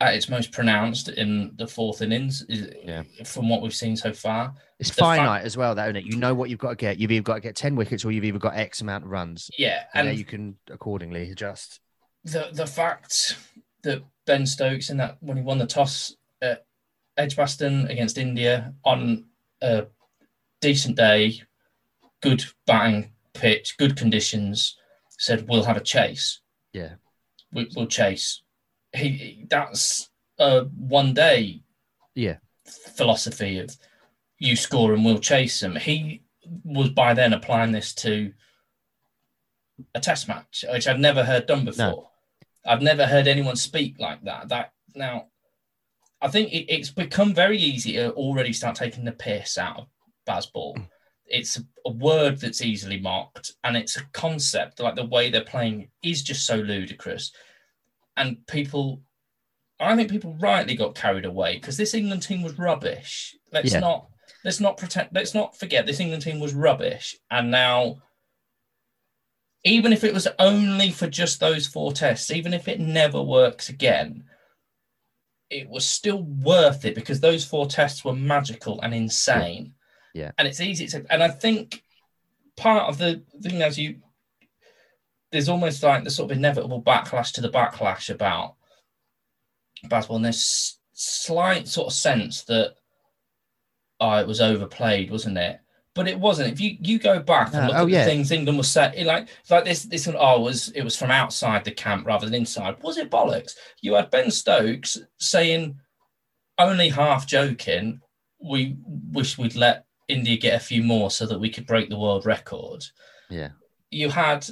[0.00, 2.42] at its most pronounced in the fourth innings.
[2.48, 3.02] Is, Yeah.
[3.24, 4.54] from what we've seen so far.
[4.78, 6.04] It's the finite as well, though, isn't it?
[6.04, 6.98] You know what you've got to get.
[6.98, 9.50] You've either got to get 10 wickets or you've either got X amount of runs.
[9.56, 11.80] Yeah, And and you can accordingly adjust.
[12.24, 13.36] the the fact
[13.82, 16.64] that Ben Stokes in that when he won the toss at
[17.16, 19.26] Edgbaston against India on
[19.62, 19.86] a
[20.60, 21.42] decent day,
[22.20, 24.76] good batting pitch, good conditions,
[25.18, 26.40] said we'll have a chase.
[26.72, 26.94] Yeah.
[27.52, 28.42] We, we'll chase.
[28.94, 31.62] He that's a one day
[32.14, 32.36] Yeah.
[32.64, 33.76] philosophy of
[34.38, 35.76] you score and we'll chase them.
[35.76, 36.22] He
[36.64, 38.32] was by then applying this to
[39.94, 42.10] a test match, which I've never heard done before.
[42.66, 44.48] I've never heard anyone speak like that.
[44.48, 45.26] That now,
[46.20, 49.86] I think it, it's become very easy to already start taking the piss out of
[50.26, 50.76] Bazball.
[50.76, 50.88] Mm.
[51.26, 55.42] It's a, a word that's easily mocked, and it's a concept like the way they're
[55.42, 57.32] playing is just so ludicrous,
[58.16, 59.02] and people.
[59.80, 63.36] I think people rightly got carried away because this England team was rubbish.
[63.52, 63.80] Let's Yeah.
[63.80, 64.08] not
[64.44, 68.02] let's not pretend let's not forget this England team was rubbish, and now
[69.64, 73.68] even if it was only for just those four tests, even if it never works
[73.70, 74.24] again,
[75.50, 79.74] it was still worth it because those four tests were magical and insane.
[80.12, 80.32] Yeah.
[80.36, 81.82] And it's easy to, and I think
[82.56, 84.02] part of the thing as you,
[85.34, 88.54] there's almost like the sort of inevitable backlash to the backlash about
[89.86, 92.74] Bazball, and there's slight sort of sense that,
[94.00, 95.58] oh, it was overplayed, wasn't it?
[95.94, 96.52] but it wasn't.
[96.52, 98.04] If you you go back and Uh, look oh, at yeah.
[98.04, 100.96] the things England was set, like like this this one, oh it was it was
[100.96, 102.82] from outside the camp rather than inside.
[102.82, 103.52] Was it bollocks?
[103.80, 105.78] You had Ben Stokes saying,
[106.58, 108.00] only half joking,
[108.42, 108.76] we
[109.12, 112.26] wish we'd let India get a few more so that we could break the world
[112.26, 112.84] record.
[113.30, 113.50] Yeah.
[113.90, 114.46] You had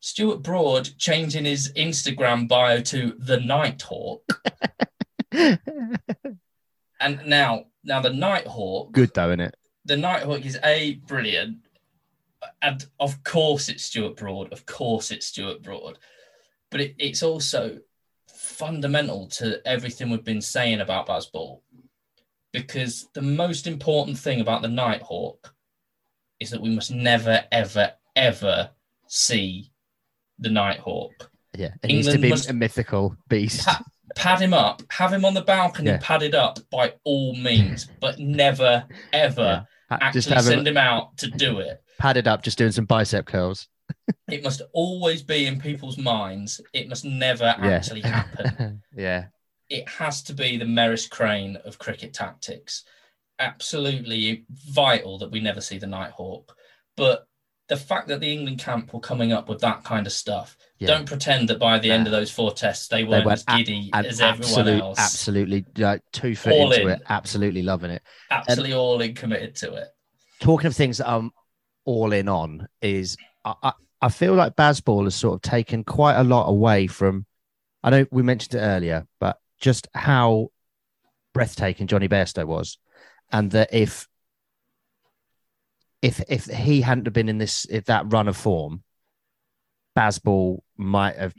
[0.00, 4.22] Stuart Broad changing his Instagram bio to the Nighthawk,
[5.32, 5.58] and
[7.26, 9.56] now now the Nighthawk Good though, isn't it?
[9.84, 11.58] the Nighthawk is a brilliant,
[12.62, 14.52] and of course it's Stuart Broad.
[14.52, 15.98] Of course it's Stuart Broad,
[16.70, 17.78] but it, it's also
[18.28, 21.60] fundamental to everything we've been saying about Bazball,
[22.52, 25.54] because the most important thing about the Nighthawk
[26.40, 28.70] is that we must never, ever, ever
[29.06, 29.70] see
[30.38, 31.30] the Nighthawk.
[31.56, 31.70] Yeah.
[31.82, 33.66] It needs to England be must- a mythical beast.
[33.66, 33.82] Pa-
[34.14, 35.98] pad him up, have him on the balcony, Yeah.
[36.02, 41.28] padded up by all means, but never, ever Ha- actually send him him out to
[41.28, 41.82] do it.
[41.98, 43.68] padded up, just doing some bicep curls.
[44.28, 46.60] It must always be in people's minds.
[46.72, 47.66] It must never Yeah.
[47.68, 48.82] actually happen.
[48.96, 49.26] yeah.
[49.68, 52.84] it has to be the Merris Crane of cricket tactics.
[53.38, 56.56] Absolutely vital that we never see the Nighthawk.
[56.96, 57.26] But
[57.68, 60.88] the fact that the England camp were coming up with that kind of stuff, Yeah.
[60.88, 63.90] don't pretend that by the end of those four tests they weren't weren't as giddy
[63.92, 64.98] as everyone else.
[64.98, 66.90] absolutely, like two foot All into in.
[66.90, 68.02] it, absolutely loving it.
[68.30, 69.88] Absolutely all in committed to it.
[70.40, 71.32] talking of things that I'm
[71.84, 76.16] all in on is I, I, I feel like Bazball has sort of taken quite
[76.16, 77.26] a lot away from.
[77.82, 80.50] I know we mentioned it earlier, but just how
[81.32, 82.78] breathtaking Jonny Bairstow was,
[83.32, 84.06] and that if
[86.06, 88.84] if if he hadn't have been in this if that run of form,
[89.98, 91.34] Bazball might have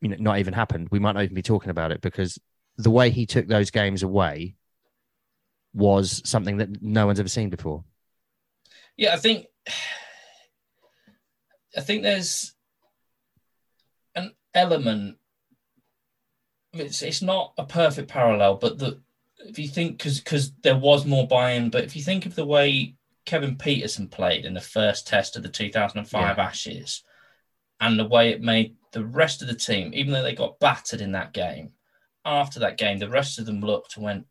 [0.00, 0.88] you know not even happened.
[0.90, 2.36] We might not even be talking about it because
[2.76, 4.56] the way he took those games away
[5.72, 7.84] was something that no one's ever seen before.
[8.96, 9.46] Yeah, I think
[11.76, 12.54] I think there's
[14.16, 15.18] an element.
[16.72, 19.00] It's it's not a perfect parallel, but the
[19.38, 22.44] if you think because because there was more buy-in, but if you think of the
[22.44, 22.95] way
[23.26, 27.02] Kevin Pietersen played in the first test of the 2005 Ashes,
[27.80, 31.00] and the way it made the rest of the team, even though they got battered
[31.00, 31.72] in that game,
[32.24, 34.26] after that game, the rest of them looked and went,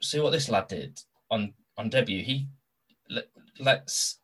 [0.00, 2.22] "See what this lad did on on debut.
[2.22, 2.48] He
[3.08, 4.18] let, let's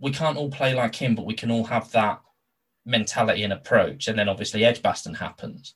[0.00, 2.20] we can't all play like him, but we can all have that
[2.84, 4.08] mentality and approach.
[4.08, 5.74] And then obviously Edgbaston happens.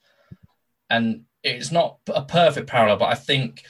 [0.88, 3.64] And it's not a perfect parallel, but I think,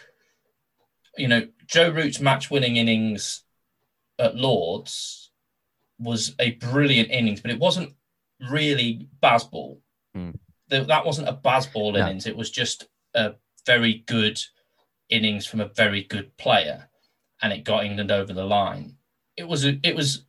[1.17, 3.45] you know, Joe Root's match winning innings
[4.19, 5.31] at Lords
[5.99, 7.95] was a brilliant innings, but it wasn't
[8.51, 9.79] really Bazball.
[10.15, 10.33] Hmm.
[10.71, 12.01] Th- That wasn't a Bazball No.
[12.01, 12.27] innings.
[12.27, 13.35] It was just a
[13.67, 14.39] very good
[15.09, 16.89] innings from a very good player
[17.41, 18.97] and it got England over the line.
[19.37, 20.25] It was a, it was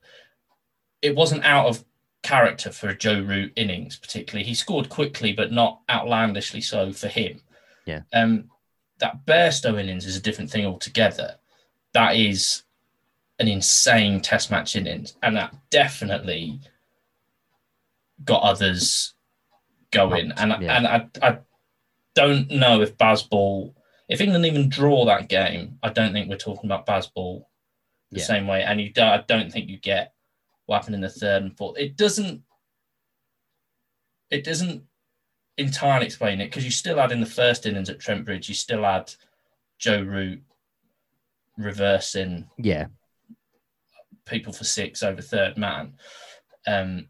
[1.01, 1.83] it wasn't out of
[2.21, 4.45] character for a Joe Root innings particularly.
[4.47, 7.41] He scored quickly, but not outlandishly so for him.
[7.85, 8.01] Yeah.
[8.13, 8.49] Um,
[9.03, 11.35] that Bairstow innings is a different thing altogether.
[11.93, 12.63] That is
[13.37, 16.61] an insane Test match innings, and that definitely
[18.23, 19.13] got others
[19.91, 20.31] going.
[20.37, 20.77] And yeah.
[20.77, 21.39] and I, I
[22.15, 23.73] don't know if Bazball,
[24.07, 27.43] if England even draw that game, I don't think we're talking about Bazball
[28.09, 28.25] the Yeah.
[28.25, 28.63] same way.
[28.63, 30.13] And you, don't, I don't think you get
[30.65, 31.77] what happened in the third and fourth.
[31.77, 32.41] It doesn't.
[34.29, 34.83] It doesn't
[35.57, 38.55] entirely explain it because you still had in the first innings at Trent Bridge, you
[38.55, 39.13] still had
[39.77, 40.41] Joe Root
[41.57, 42.87] reversing Yeah,
[44.25, 45.93] people for six over third man,
[46.67, 47.07] um,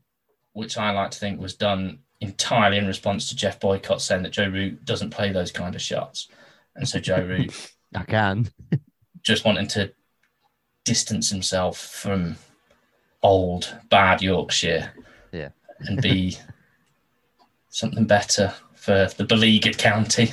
[0.54, 4.32] which I like to think was done entirely in response to Geoff Boycott saying that
[4.32, 6.28] Joe Root doesn't play those kind of shots.
[6.76, 8.50] And so Joe Root I can.
[9.24, 9.94] just wanting to
[10.84, 12.36] distance himself from
[13.22, 14.92] old, bad Yorkshire
[15.32, 15.50] Yeah.
[15.80, 16.38] and be
[17.74, 20.32] something better for the beleaguered county.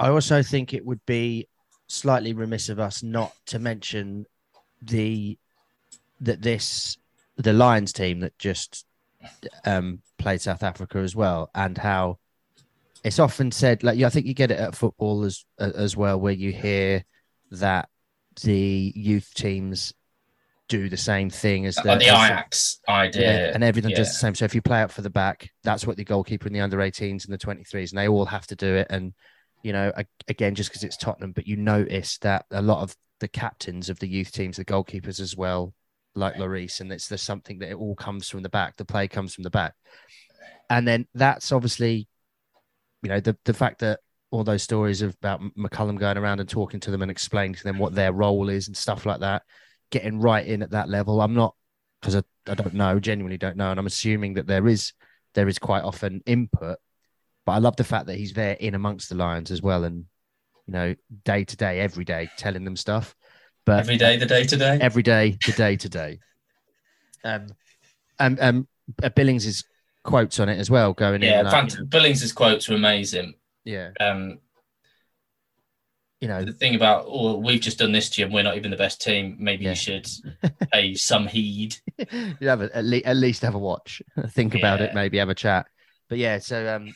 [0.00, 1.46] I also think it would be
[1.86, 4.26] slightly remiss of us not to mention
[4.82, 5.38] the
[6.20, 6.96] that this
[7.36, 8.84] the Lions team that just
[9.64, 12.18] um, played South Africa as well, and how
[13.04, 16.18] it's often said like yeah, I think you get it at football as as well,
[16.18, 17.04] where you hear
[17.50, 17.88] that
[18.42, 19.92] the youth teams
[20.68, 23.22] do the same thing as the, Like the as Ajax idea.
[23.22, 24.34] yeah, and everything does the same.
[24.34, 26.78] So if you play up for the back, that's what the goalkeeper in the under
[26.78, 28.86] 18s and the 23s, and they all have to do it.
[28.90, 29.14] And
[29.62, 29.92] you know,
[30.28, 33.98] again, just because it's Tottenham, but you notice that a lot of the captains of
[33.98, 35.74] the youth teams, the goalkeepers as well,
[36.14, 38.76] like Lloris, and it's there's something that it all comes from the back.
[38.76, 39.74] The play comes from the back,
[40.70, 42.08] and then that's obviously,
[43.02, 44.00] you know, the the fact that
[44.30, 47.64] all those stories of about McCullum going around and talking to them and explaining to
[47.64, 49.42] them what their role is and stuff like that.
[49.90, 51.20] Getting right in at that level.
[51.20, 51.54] I'm not
[52.00, 54.92] because I, I don't know, genuinely don't know, and I'm assuming that there is
[55.34, 56.78] there is quite often input.
[57.44, 60.04] But I love the fact that he's there in amongst the Lions as well, and
[60.66, 63.14] you know, day to day, every day, telling them stuff.
[63.64, 66.18] But every day, the day to day, every day, the day to day.
[67.24, 67.48] Um,
[68.20, 68.68] and um,
[69.02, 69.64] uh, Billings'
[70.04, 71.46] quotes on it as well, going yeah, in.
[71.46, 73.34] like, fant- Billings' quotes were amazing.
[73.64, 74.38] yeah, Um,
[76.20, 78.56] you know, the thing about, oh, we've just done this to you, and we're not
[78.56, 79.36] even the best team.
[79.38, 79.70] Maybe Yeah.
[79.70, 80.08] you should
[80.72, 81.76] pay some heed.
[82.10, 85.28] you have a, at, le- at least have a watch, think about it, maybe have
[85.28, 85.66] a chat.
[86.08, 86.94] But yeah, so um,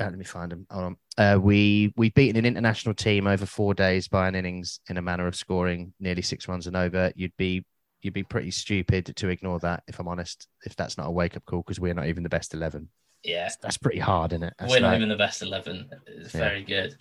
[0.00, 0.66] uh, let me find them.
[0.70, 0.96] Hold on.
[1.18, 5.02] Uh, we we've beaten an international team over four days by an innings in a
[5.02, 7.12] manner of scoring nearly six runs and over.
[7.16, 7.64] You'd be
[8.02, 10.48] you'd be pretty stupid to ignore that, if I'm honest.
[10.64, 12.88] If that's not a wake up call, because we're not even the best eleven.
[13.22, 14.54] Yeah, That's pretty hard, isn't it?
[14.58, 15.88] That's we're not like- even the best eleven.
[16.06, 16.40] It's Yeah.
[16.40, 16.96] very good.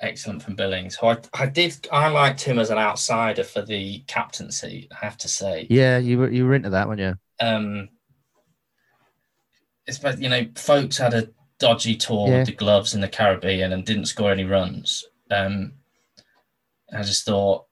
[0.00, 0.94] Excellent from Billings.
[0.96, 5.18] Who I, I did I liked him as an outsider for the captaincy, I have
[5.18, 5.66] to say.
[5.68, 7.14] Yeah, you were you were into that, weren't you?
[7.40, 7.88] Um
[9.86, 12.38] it's but you know, Foakes had a dodgy tour Yeah.
[12.38, 15.04] with the gloves in the Caribbean and didn't score any runs.
[15.30, 15.72] Um
[16.92, 17.66] I just thought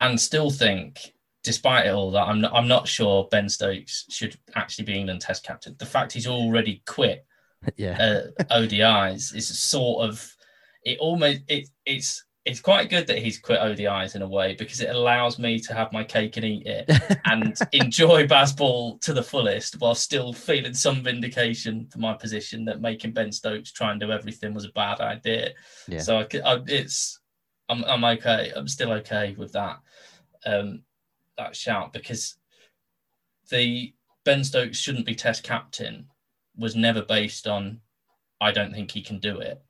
[0.00, 4.36] and still think despite it all that I'm not I'm not sure Ben Stokes should
[4.54, 5.74] actually be England test captain.
[5.78, 7.24] The fact he's already quit
[7.76, 7.96] yeah,
[8.38, 10.36] uh, ODIs is sort of
[10.84, 14.80] it almost it it's it's quite good that he's quit ODIs in a way because
[14.80, 16.90] it allows me to have my cake and eat it
[17.26, 22.80] and enjoy Bazball to the fullest while still feeling some vindication for my position that
[22.80, 25.50] making Ben Stokes try and do everything was a bad idea.
[25.86, 26.00] Yeah.
[26.00, 27.20] So I, I- it's
[27.68, 28.52] I'm I'm okay.
[28.56, 29.78] I'm still okay with that
[30.44, 30.82] um
[31.38, 32.34] that shout because
[33.50, 33.92] the
[34.24, 36.06] Ben Stokes shouldn't be test captain
[36.56, 37.80] was never based on
[38.40, 39.62] I don't think he can do it.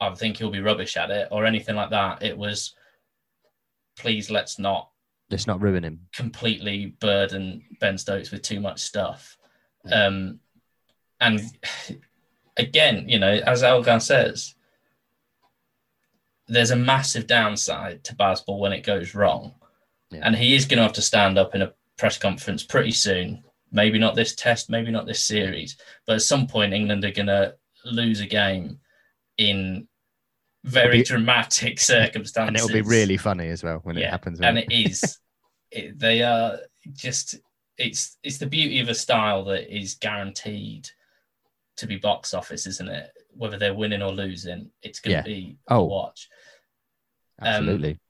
[0.00, 2.22] I think he'll be rubbish at it or anything like that.
[2.22, 2.74] It was
[3.98, 4.90] please let's not
[5.30, 6.00] let's not ruin him.
[6.14, 9.36] completely burden Ben Stokes with too much stuff.
[9.84, 10.06] Yeah.
[10.06, 10.40] Um,
[11.20, 11.40] and
[12.56, 14.54] again, you know, as Elgar says,
[16.48, 19.54] there's a massive downside to Bazball when it goes wrong.
[20.10, 20.20] Yeah.
[20.22, 23.42] And he is going to have to stand up in a press conference pretty soon.
[23.72, 27.26] Maybe not this test, maybe not this series, but at some point, England are going
[27.26, 28.78] to lose a game
[29.38, 29.86] in
[30.64, 32.48] very be- dramatic circumstances.
[32.48, 34.40] And it'll be really funny as well when it happens.
[34.40, 35.18] and it is
[35.70, 36.58] it, they are
[36.92, 37.36] just
[37.78, 40.88] it's it's the beauty of a style that is guaranteed
[41.76, 45.22] to be box office isn't it whether they're winning or losing it's going Yeah.
[45.22, 45.80] to be Oh.
[45.80, 46.28] a watch
[47.42, 48.00] um, Absolutely.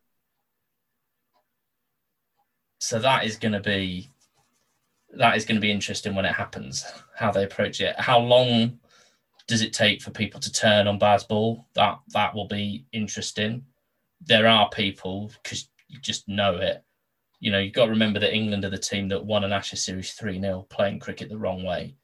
[2.79, 4.11] so that is going to be
[5.15, 6.85] that is going to be interesting when it happens
[7.17, 8.79] how they approach it how long
[9.49, 13.65] does it take for people to turn on Bazball that that will be interesting
[14.25, 16.83] there are people because you just know it
[17.39, 19.83] you know you've got to remember that england are the team that won an ashes
[19.85, 21.95] series 3-0 playing cricket the wrong way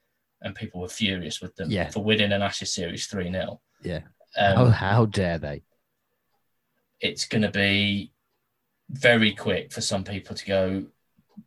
[0.42, 1.88] and people were furious with them Yeah.
[1.90, 4.00] for winning an ashes series 3-0 yeah.
[4.36, 5.62] um, oh, how dare they?
[7.00, 8.12] it's going to be
[8.90, 10.84] very quick for some people to go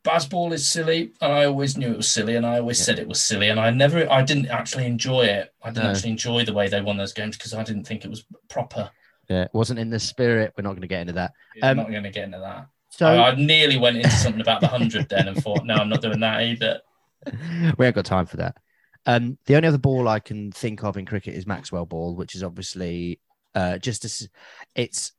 [0.02, 2.84] Bazball is silly and i always knew it was silly and i always Yeah.
[2.86, 5.90] said it was silly and i never i didn't actually enjoy it i didn't No.
[5.90, 8.90] actually enjoy the way they won those games because i didn't think it was proper
[9.28, 10.52] Yeah, it wasn't in the spirit.
[10.56, 11.32] We're not going to get into that.
[11.62, 14.40] i'm Um, not going to get into that So I, I nearly went into something
[14.40, 16.80] about the 100 then and thought no i'm not doing that either
[17.78, 18.56] we ain't got time for that.
[19.04, 22.34] Um, the only other ball I can think of in cricket is Maxwell ball, which
[22.34, 23.20] is obviously
[23.54, 24.28] uh, just as
[24.74, 25.12] it's.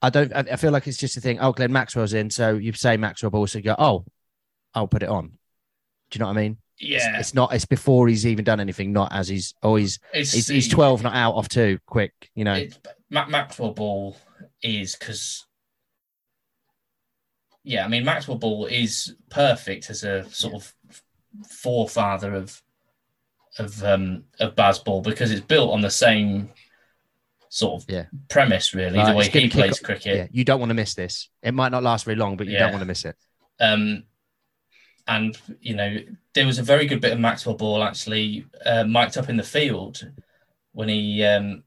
[0.00, 0.32] I don't.
[0.32, 1.40] I feel like it's just a thing.
[1.40, 4.04] Oh, Glenn Maxwell's in, so you say Maxwell ball, so you go, oh,
[4.74, 5.32] I'll put it on.
[6.10, 6.58] Do you know what I mean?
[6.78, 7.52] Yeah It's, not.
[7.52, 8.92] It's before he's even done anything.
[8.92, 9.54] Not as he's.
[9.62, 11.78] Oh, he's it's, he's, he's twelve, not out off two.
[11.86, 12.54] Quick, you know.
[12.54, 12.78] it,
[13.10, 14.16] Maxwell Ball
[14.62, 15.46] is because,
[17.64, 20.74] yeah, I mean Maxwell Ball is perfect as a sort of
[21.48, 22.62] forefather of
[23.58, 26.50] of um of Bazball because it's built on the same
[27.50, 28.06] sort of Yeah.
[28.28, 30.16] premise, really, the way he plays cricket.
[30.16, 31.28] yeah, you don't want to miss this.
[31.42, 32.60] It might not last very long, but you Yeah.
[32.64, 33.16] don't want to miss it.
[33.60, 34.04] Um,
[35.06, 35.98] and you know,
[36.34, 39.42] there was a very good bit of Maxwell Ball actually uh, mic'd up in the
[39.42, 40.10] field
[40.72, 41.64] when he um,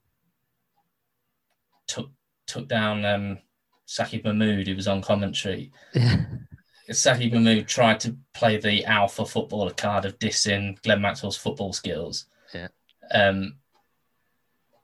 [1.87, 2.09] took
[2.47, 3.39] took down um,
[3.87, 5.71] Saqib Mahmood, who was on commentary.
[6.91, 12.25] Saqib Mahmood tried to play the alpha footballer card of dissing Glenn Maxwell's football skills.
[12.53, 12.67] Yeah.
[13.13, 13.57] Um,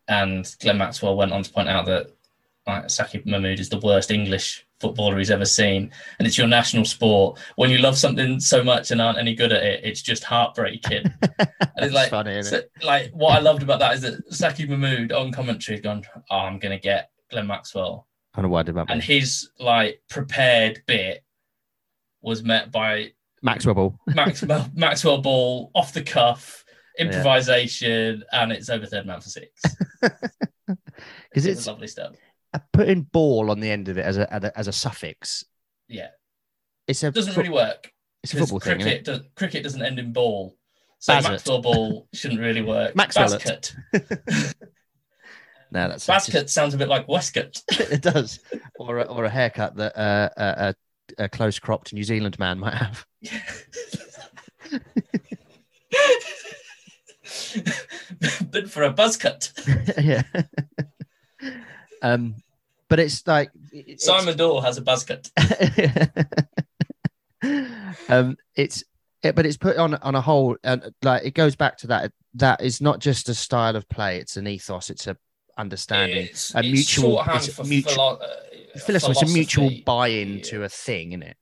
[0.07, 2.11] and Glenn Maxwell went on to point out that
[2.65, 6.85] like, Saqib Mahmood is the worst English footballer he's ever seen, and it's your national
[6.85, 7.39] sport.
[7.55, 11.05] When you love something so much and aren't any good at it, it's just heartbreaking.
[11.79, 12.71] And it's like, funny, so, it?
[12.81, 16.37] like what I loved about that is that Saqib Mahmood on commentary had gone, "Oh,
[16.39, 21.23] I'm going to get Glenn Maxwell." kind of wide about and his like prepared bit
[22.21, 23.99] was met by Maxwell Ball.
[24.13, 26.63] Maxwell Maxwell Ball off the cuff
[26.99, 29.61] improvisation, and it's over third man for six.
[30.01, 30.17] Because
[31.33, 32.15] It's it's lovely stuff.
[32.53, 35.43] uh, putting ball on the end of it as a as a, suffix.
[35.87, 36.07] Yeah,
[36.87, 37.91] It's a doesn't fo- really work.
[38.23, 38.79] it's a football thing.
[38.81, 39.21] cricket, Isn't it?
[39.23, 40.55] does, cricket doesn't end in ball.
[40.99, 41.13] So.
[41.21, 42.95] Maxwell ball shouldn't really work.
[42.95, 43.29] Maxwell.
[43.29, 43.75] Basket.
[45.69, 47.61] No, that's that's just- Basket sounds a bit like Westcott.
[47.71, 48.39] it does,
[48.79, 50.75] or a, or a haircut that uh, a,
[51.19, 53.05] a, a close cropped New Zealand man might have.
[58.51, 59.51] But for a buzz cut.
[60.01, 60.23] yeah.
[62.01, 62.35] um,
[62.89, 65.29] but it's like it's- Simon Doull has a buzz cut.
[68.09, 68.83] um, it's
[69.23, 72.11] it, but it's put on on a whole, and like it goes back to that.
[72.35, 74.89] That is not just a style of play; it's an ethos.
[74.89, 75.17] It's a
[75.57, 79.11] understanding, It's, a it's mutual- it's mutual- philo- uh, philosophy.
[79.21, 81.37] It's a mutual buy-in to a thing, isn't it?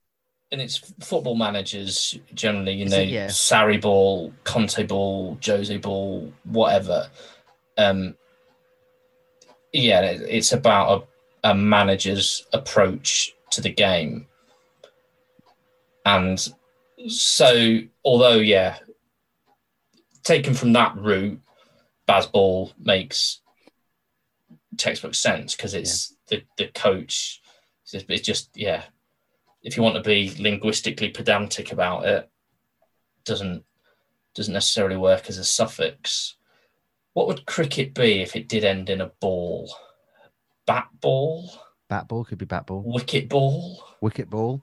[0.56, 3.08] And it's football managers generally, you Is know, it?
[3.10, 3.26] Yeah.
[3.26, 7.10] Sarri ball, Conte ball, Jose ball, whatever.
[7.76, 8.16] Um,
[9.70, 11.06] yeah, it's about
[11.44, 14.28] a, a manager's approach to the game.
[16.06, 16.40] And
[17.06, 18.78] so, although, yeah,
[20.22, 21.38] taken from that route,
[22.08, 23.42] Bazball makes
[24.78, 27.42] textbook sense because it's the, the coach.
[27.92, 28.84] It's just, yeah,
[29.66, 32.30] if you want to be linguistically pedantic about it,
[33.24, 33.64] doesn't
[34.36, 36.36] doesn't necessarily work as a suffix.
[37.14, 39.74] What would cricket be if it did end in a ball?
[40.66, 41.50] Bat ball,
[41.88, 44.62] Bat ball could be bat ball, wicket ball, wicket ball,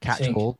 [0.00, 0.56] catch ball.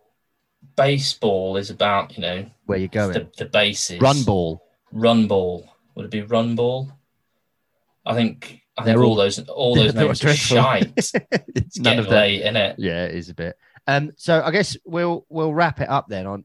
[0.74, 3.12] baseball is about you know Where you're going?
[3.12, 4.00] the, the bases.
[4.00, 4.62] Run ball.
[4.90, 5.68] run ball.
[5.94, 6.90] Would it be run ball?
[8.04, 10.92] I think I They're all, those all those names are shite.
[11.56, 12.10] It's None of that.
[12.10, 12.76] late, isn't it?
[12.78, 13.56] Yeah, it is a bit.
[13.86, 16.44] Um, so I guess we'll we'll wrap it up then on.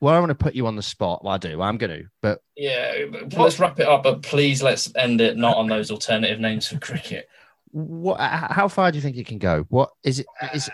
[0.00, 1.24] Well, I want to put you on the spot.
[1.24, 1.62] Well, I do.
[1.62, 2.04] I'm going to.
[2.20, 5.90] But Yeah, but let's wrap it up, but please let's end it not on those
[5.90, 7.28] alternative names for cricket.
[7.70, 8.20] what?
[8.20, 9.64] How far do you think it can go?
[9.70, 10.26] What is it?
[10.52, 10.68] Is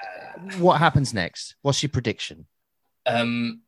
[0.59, 1.55] what happens next?
[1.63, 2.47] What's your prediction?
[3.07, 3.61] Um,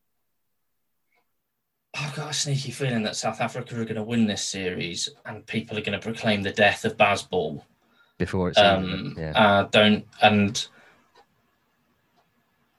[1.95, 5.47] I've got a sneaky feeling that South Africa are going to win this series, and
[5.47, 7.63] people are going to proclaim the death of Bazball.
[8.19, 9.33] Before it's Um, yeah.
[9.33, 10.67] uh, don't and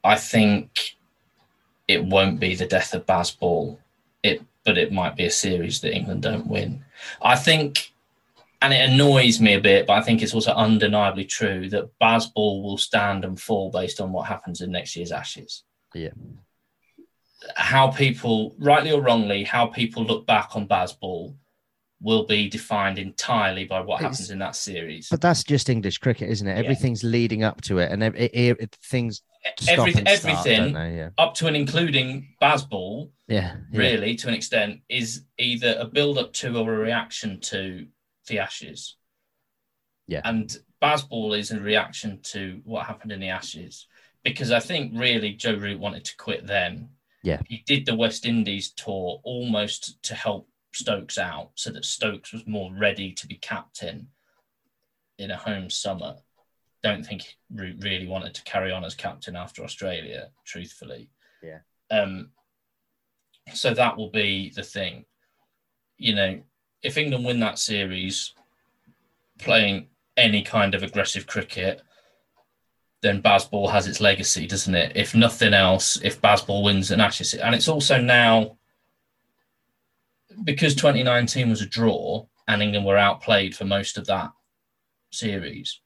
[0.03, 0.95] I think
[1.87, 3.77] it won't be the death of Bazball.
[4.23, 6.83] It, but it might be a series that England don't win.
[7.21, 7.93] I think,
[8.61, 12.63] and it annoys me a bit, but I think it's also undeniably true that Bazball
[12.63, 15.63] will stand and fall based on what happens in next year's Ashes.
[15.93, 16.09] Yeah.
[17.55, 21.35] How people, rightly or wrongly, how people look back on Bazball
[22.01, 25.07] will be defined entirely by what It's- happens in that series.
[25.09, 26.53] But that's just English cricket, isn't it?
[26.53, 26.59] Yeah.
[26.63, 29.21] Everything's leading up to it, and it, it, it- things
[29.67, 30.73] Every, start, everything?
[30.73, 31.09] Yeah.
[31.19, 33.57] up to and including Bazball, Yeah.
[33.71, 33.79] yeah.
[33.79, 37.87] really, to an extent, is either a build up to or a reaction to
[38.27, 38.95] the Ashes.
[40.07, 40.21] Yeah.
[40.25, 43.87] And Bazball is a reaction to what happened in the Ashes
[44.23, 46.89] because I think really Joe Root wanted to quit then.
[47.25, 47.41] Yeah.
[47.47, 52.45] He did the West Indies tour almost to help Stokes out so that Stokes was
[52.45, 54.09] more ready to be captain
[55.17, 56.17] in a home summer.
[56.83, 61.09] Don't think Root really wanted to carry on as captain after Australia, truthfully.
[61.41, 61.59] Yeah.
[61.89, 62.29] Um,
[63.53, 65.05] so that will be the thing.
[65.97, 66.41] You know,
[66.83, 68.35] if England win that series,
[69.39, 71.81] playing any kind of aggressive cricket,
[73.05, 74.91] then Bazball has its legacy, doesn't it?
[74.95, 78.57] If nothing else, if Bazball wins an Ashes, and it's also now
[80.43, 84.31] because 2019 was a draw and England were outplayed for most of that
[85.11, 85.81] series,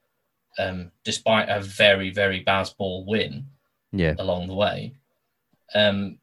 [0.57, 3.47] um, despite a very very Bazball win
[3.91, 4.15] Yeah.
[4.17, 4.93] along the way.
[5.75, 6.19] Um,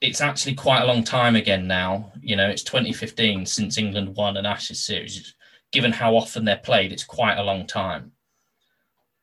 [0.00, 2.12] it's actually quite a long time again now.
[2.20, 5.34] You know, it's 2015 since England won an Ashes series.
[5.72, 8.12] Given how often they're played, it's quite a long time.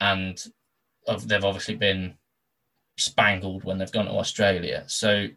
[0.04, 0.38] And
[1.26, 2.16] they've obviously been
[2.97, 4.84] spangled when they've gone to Australia.
[4.88, 5.28] So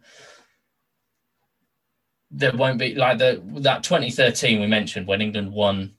[2.30, 5.92] there won't be like the that 2013 we mentioned when England won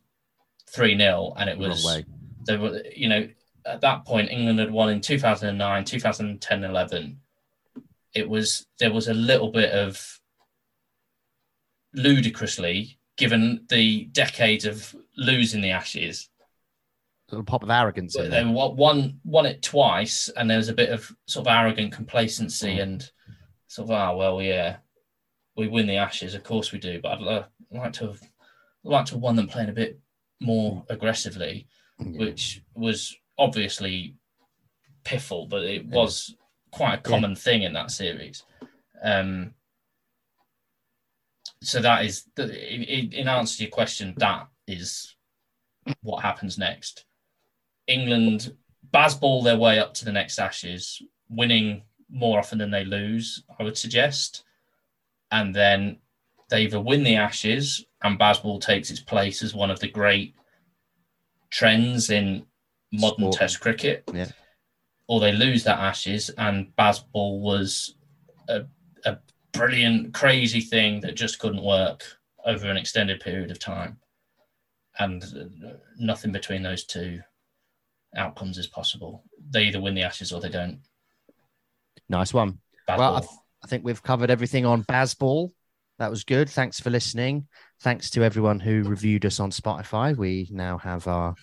[0.69, 2.03] 3 0 and it was
[2.45, 3.27] they were you know
[3.65, 7.19] at that point england had won in 2009 2010 11
[8.13, 10.19] it was there was a little bit of
[11.93, 16.29] ludicrously given the decades of losing the ashes
[17.29, 18.49] A little pop of arrogance in they there.
[18.51, 22.79] wa- won won it twice and there was a bit of sort of arrogant complacency
[22.79, 23.09] and
[23.67, 24.77] sort of ah well yeah
[25.57, 28.21] we win the ashes of course we do but i'd like to have
[28.85, 29.99] I'd like to have won them playing a bit
[30.39, 31.67] more aggressively,
[31.99, 32.19] Yeah.
[32.19, 34.15] which was obviously
[35.03, 36.33] piffle, but it was
[36.71, 38.43] quite a common thing in that series.
[39.03, 39.53] Um,
[41.61, 45.15] so that is, the, in, in answer to your question, that is
[46.01, 47.03] what happens next.
[47.87, 48.53] England
[48.93, 53.63] Bazball their way up to the next Ashes, winning more often than they lose, I
[53.63, 54.43] would suggest.
[55.31, 55.97] And then
[56.49, 60.35] they either win the Ashes and Bazball takes its place as one of the great
[61.49, 62.45] trends in
[62.93, 63.35] modern Sport.
[63.35, 64.03] Test cricket.
[64.13, 64.27] Yeah.
[65.07, 67.95] Or they lose that Ashes and Bazball was
[68.47, 68.63] a,
[69.05, 69.17] a
[69.51, 72.03] brilliant, crazy thing that just couldn't work
[72.45, 73.97] over an extended period of time.
[74.99, 77.21] And uh, nothing between those two
[78.15, 79.23] outcomes as possible.
[79.49, 80.79] They either win the Ashes or they don't.
[82.09, 82.59] Nice one.
[82.85, 83.45] Bad Well, I, ball.
[83.63, 85.51] I think we've covered everything on Bazball.
[85.99, 86.49] That was good.
[86.49, 87.47] Thanks for listening.
[87.81, 90.15] Thanks to everyone who reviewed us on Spotify.
[90.15, 91.35] We now have our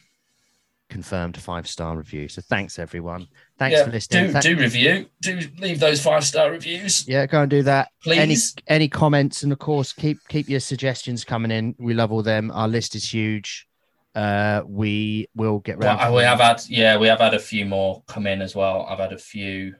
[0.90, 2.28] confirmed five star review.
[2.28, 3.26] So thanks everyone.
[3.58, 4.32] Thanks Yeah, for listening.
[4.32, 5.06] do do review.
[5.22, 7.88] Do leave those five star reviews, yeah, go and do that.
[8.06, 8.54] Any please.
[8.68, 11.74] any comments and of course keep keep your suggestions coming in.
[11.78, 12.50] We love all them.
[12.52, 13.66] Our list is huge.
[14.14, 16.10] Uh, we will get Well, round.
[16.10, 18.86] to we have had yeah, we have had a few more come in as well.
[18.88, 19.74] I've had a few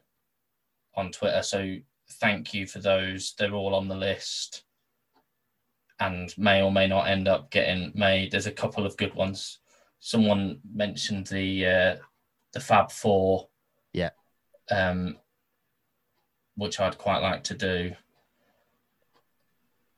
[0.97, 1.77] on Twitter, so
[2.21, 3.35] thank you for those.
[3.39, 4.65] They're all on the list,
[6.01, 8.33] and may or may not end up getting made.
[8.33, 9.61] There's a couple of good ones.
[10.01, 11.97] Someone mentioned the uh,
[12.53, 13.49] the Fab Four,
[13.93, 14.11] Yeah.
[14.71, 15.17] um,
[16.57, 17.93] which I'd quite like to do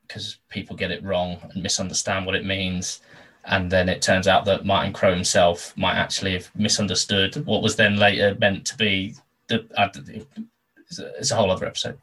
[0.07, 3.01] because people get it wrong and misunderstand what it means
[3.47, 7.77] and then it turns out that Martin Crowe himself might actually have misunderstood what was
[7.77, 9.15] then later meant to be
[9.49, 9.67] the.
[9.77, 9.89] Uh,
[10.89, 11.99] it's, a, it's a whole other episode.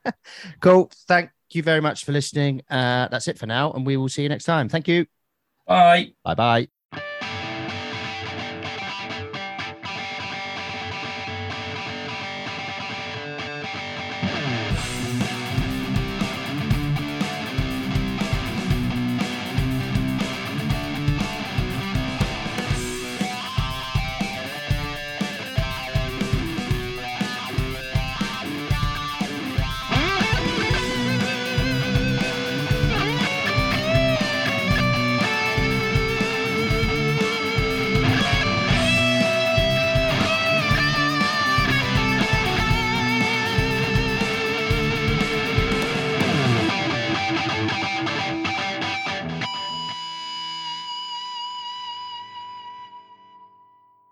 [0.60, 0.90] cool.
[1.06, 2.62] Thank you very much for listening.
[2.68, 4.68] Uh, that's it for now, and we will see you next time.
[4.68, 5.06] Thank you.
[5.66, 6.12] Bye.
[6.24, 6.68] Bye bye.